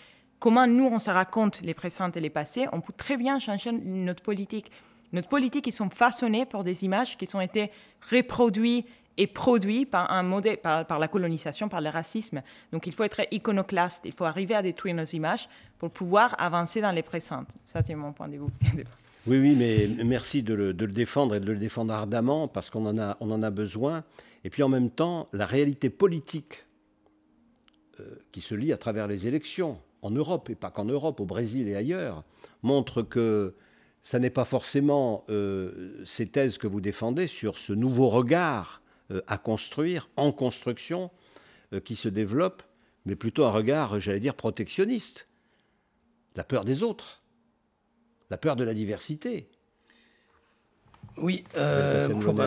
[0.43, 3.71] comment nous, on se raconte les présents et les passés, on peut très bien changer
[3.71, 4.73] notre politique.
[5.13, 7.71] Notre politique, ils sont façonnés pour des images qui ont été
[8.11, 12.43] reproduites et produites par, un modèle, par, la colonisation, par le racisme.
[12.73, 16.81] Donc il faut être iconoclaste, il faut arriver à détruire nos images pour pouvoir avancer
[16.81, 17.57] dans les présentes.
[17.65, 18.85] Ça, c'est mon point de vue.
[19.29, 22.99] Oui, oui, mais merci de le, défendre et de le défendre ardemment parce qu'on en,
[22.99, 24.03] a, on en a besoin.
[24.43, 26.65] Et puis en même temps, la réalité politique
[28.01, 31.25] euh, qui se lit à travers les élections, en Europe, et pas qu'en Europe, au
[31.25, 32.25] Brésil et ailleurs,
[32.63, 33.55] montre que
[34.03, 38.83] ça n'est pas forcément euh, ces thèses que vous défendez sur ce nouveau regard
[39.13, 41.11] euh, à construire, en construction,
[41.73, 42.65] euh, qui se développe,
[43.07, 45.29] mais plutôt un regard, j'allais dire, protectionniste.
[46.35, 47.23] La peur des autres,
[48.31, 49.49] la peur de la diversité.
[51.19, 51.45] Oui,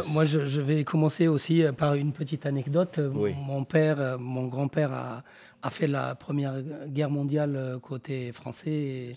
[0.09, 2.97] moi je, vais commencer aussi par une petite anecdote.
[2.97, 5.23] Mon père, mon grand-père a,
[5.65, 6.55] a, fait la Première
[6.87, 9.15] Guerre mondiale côté français.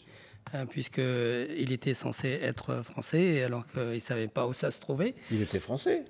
[0.54, 5.14] Hein, puisqu'il était censé être français alors qu'il ne savait pas où ça se trouvait.
[5.30, 6.04] Il était français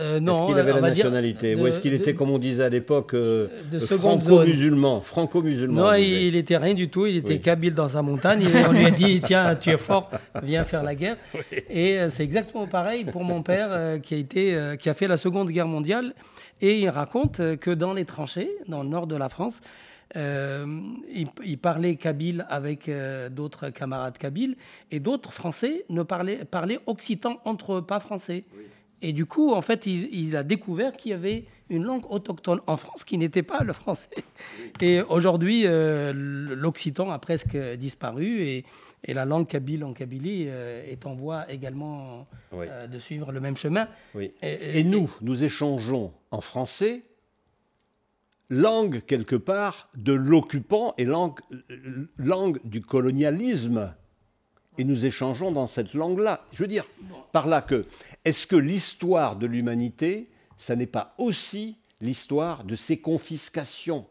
[0.00, 2.68] euh, non, est-ce qu'il avait la nationalité Ou est-ce qu'il était, comme on disait à
[2.68, 3.46] l'époque, euh,
[3.78, 7.06] franco-musulman franco-musulman Non, il, était rien du tout.
[7.06, 8.42] Il était kabyle dans sa montagne.
[8.42, 10.10] Et on lui a dit Tiens, tu es fort,
[10.42, 11.16] viens faire la guerre.
[11.70, 15.16] Et euh, c'est exactement pareil pour mon père qui, a été, qui a fait la
[15.16, 16.12] Seconde Guerre mondiale.
[16.64, 19.60] Et il raconte que dans les tranchées, dans le nord de la France,
[20.16, 20.80] euh,
[21.44, 24.56] il, parlait kabyle avec euh, d'autres camarades kabyles
[24.90, 28.44] et d'autres Français ne parlaient, parlaient occitan entre eux, pas français.
[29.02, 32.78] Et du coup, en fait, il, a découvert qu'il y avait une langue autochtone en
[32.78, 34.08] France qui n'était pas le français.
[34.80, 38.64] Et aujourd'hui, euh, l'occitan a presque disparu et,
[39.12, 43.86] la langue kabyle en Kabylie est en voie également de suivre le même chemin.
[44.40, 47.02] et nous, nous échangeons en français
[48.50, 51.40] langue quelque part de l'occupant et langue,
[52.16, 53.94] langue du colonialisme.
[54.76, 56.44] Et nous échangeons dans cette langue-là.
[56.52, 56.86] Je veux dire
[57.32, 57.86] par là que,
[58.24, 64.06] est-ce que l'histoire de l'humanité, ça n'est pas aussi l'histoire de ces confiscations?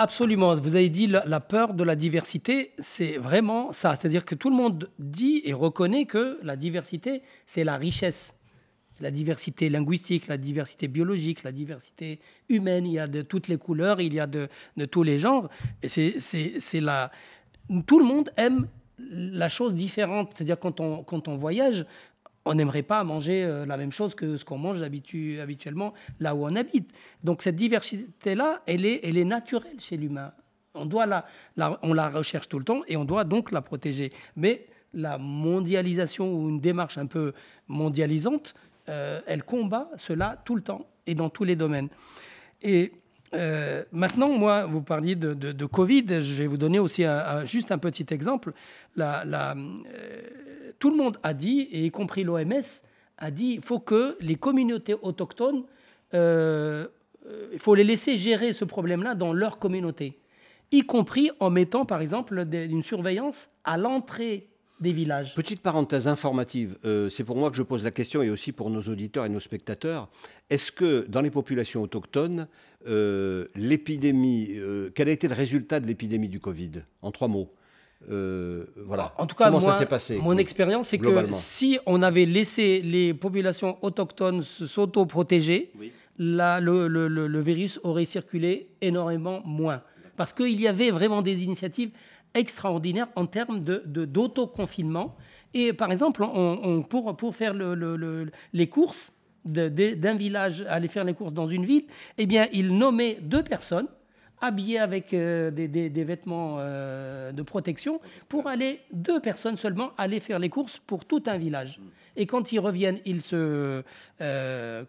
[0.00, 0.54] Absolument.
[0.54, 3.96] Vous avez dit la, peur de la diversité, c'est vraiment ça.
[3.96, 8.32] C'est-à-dire que tout le monde dit et reconnaît que la diversité, c'est la richesse
[9.00, 12.18] la diversité linguistique, la diversité biologique, la diversité
[12.48, 12.84] humaine.
[12.84, 14.48] Il y a de toutes les couleurs, il y a de,
[14.90, 15.48] tous les genres.
[15.82, 17.12] Et c'est la...
[17.86, 18.66] Tout le monde aime
[18.98, 20.32] la chose différente.
[20.34, 21.86] C'est-à-dire quand on, quand on voyage,
[22.48, 26.46] on n'aimerait pas manger euh, la même chose que ce qu'on mange habituellement là où
[26.46, 26.90] on habite.
[27.22, 30.32] Donc cette diversité-là, elle est, elle est naturelle chez l'humain.
[30.74, 31.26] On, la,
[31.82, 34.10] on la recherche tout le temps et on doit donc la protéger.
[34.34, 37.34] Mais la mondialisation ou une démarche un peu
[37.66, 38.54] mondialisante,
[38.88, 41.88] euh, elle combat cela tout le temps et dans tous les domaines.
[42.62, 42.92] Et
[43.34, 47.04] euh, maintenant, moi, vous parliez de, Covid, je vais vous donner aussi
[47.44, 48.52] juste un petit exemple.
[48.98, 49.54] Euh,
[50.78, 52.62] tout le monde a dit, et y compris l'OMS,
[53.18, 55.64] a dit il faut que les communautés autochtones,
[56.12, 60.18] il faut les laisser gérer ce problème-là dans leur communauté,
[60.72, 64.48] y compris en mettant, par exemple, une surveillance à l'entrée
[64.80, 65.34] des villages.
[65.34, 68.70] Petite parenthèse informative, euh, c'est pour moi que je pose la question et aussi pour
[68.70, 70.08] nos auditeurs et nos spectateurs.
[70.50, 72.46] Est-ce que dans les populations autochtones,
[72.86, 77.50] euh, l'épidémie, euh, quel a été le résultat de l'épidémie du Covid En trois mots.
[78.06, 79.12] voilà.
[79.18, 82.80] En tout cas, Comment ça s'est passé Mon expérience, c'est que si on avait laissé
[82.82, 85.72] les populations autochtones s'auto-protéger,
[86.18, 89.82] le, le virus aurait circulé énormément moins.
[90.16, 91.90] Parce qu'il y avait vraiment des initiatives
[92.34, 95.16] extraordinaire en termes d'autoconfinement.
[95.54, 99.12] De, et par exemple, on, pour, pour faire le, les courses
[99.48, 101.84] d'un village, aller faire les courses dans une ville,
[102.18, 103.88] eh bien, il nommait deux personnes
[104.40, 110.20] habillées avec euh, des, des, vêtements euh, de protection pour aller, deux personnes seulement, aller
[110.20, 111.80] faire les courses pour tout un village.
[112.16, 113.82] Et quand ils reviennent, ils se.
[114.20, 114.84] Euh,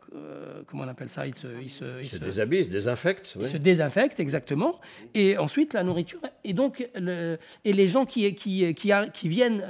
[0.66, 1.28] comment on appelle ça?
[1.28, 3.36] Ils se, ils se, ils se, déshabillent, se désinfectent.
[3.40, 4.80] Ils se désinfectent, exactement.
[5.14, 6.22] Et ensuite, la nourriture.
[6.44, 9.64] Et donc, le, et les gens qui, qui, qui, qui viennent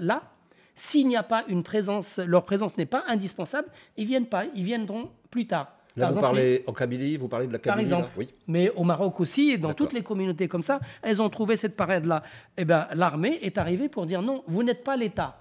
[0.00, 0.31] là,
[0.74, 4.64] s'il n'y a pas une présence, leur présence n'est pas indispensable, ils viennent pas, ils
[4.64, 5.72] viendront plus tard.
[5.96, 7.88] Là, vous parlez en Kabylie, vous parlez de la Kabylie.
[7.88, 8.32] Par exemple, oui.
[8.46, 11.76] Mais au Maroc aussi, et dans toutes les communautés comme ça, elles ont trouvé cette
[11.76, 12.22] parade-là.
[12.56, 15.38] Eh bien, l'armée est arrivée pour dire non, vous n'êtes pas l'État.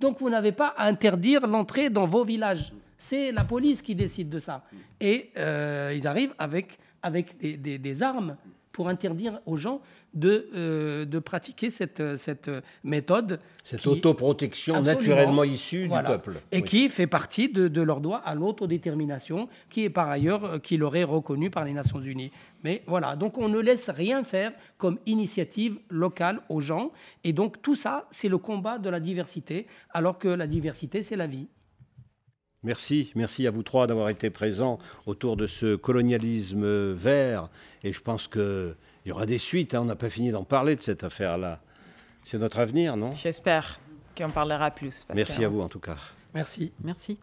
[0.00, 2.72] Donc vous n'avez pas à interdire l'entrée dans vos villages.
[2.96, 4.62] C'est la police qui décide de ça.
[5.00, 8.36] Et euh, ils arrivent avec, avec des, armes
[8.72, 9.80] pour interdire aux gens
[10.14, 12.50] de, euh, de pratiquer cette, cette
[12.82, 13.40] méthode.
[13.64, 16.40] Cette autoprotection naturellement issue du peuple.
[16.52, 20.58] Et qui fait partie de, de leur droit à l'autodétermination, qui est par ailleurs, euh,
[20.58, 22.30] qui leur est reconnu par les Nations Unies.
[22.62, 26.92] Mais voilà, donc on ne laisse rien faire comme initiative locale aux gens.
[27.24, 31.16] Et donc tout ça, c'est le combat de la diversité, alors que la diversité, c'est
[31.16, 31.48] la vie.
[32.62, 37.50] Merci, merci à vous trois d'avoir été présents autour de ce colonialisme vert.
[37.82, 38.26] Et je pense
[39.04, 39.74] qu'il y aura des suites.
[39.74, 39.82] Hein.
[39.82, 41.60] On n'a pas fini d'en parler de cette affaire-là.
[42.24, 43.12] C'est notre avenir, non?
[43.12, 43.78] J'espère
[44.16, 45.06] qu'on parlera plus.
[45.14, 45.98] Merci à vous en tout cas.
[46.32, 46.72] Merci.
[46.82, 47.20] Merci.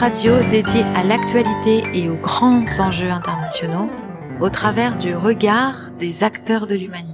[0.00, 3.90] Radio dédié à l'actualité et aux grands enjeux internationaux
[4.40, 7.09] au travers du regard des acteurs de l'humanitaire.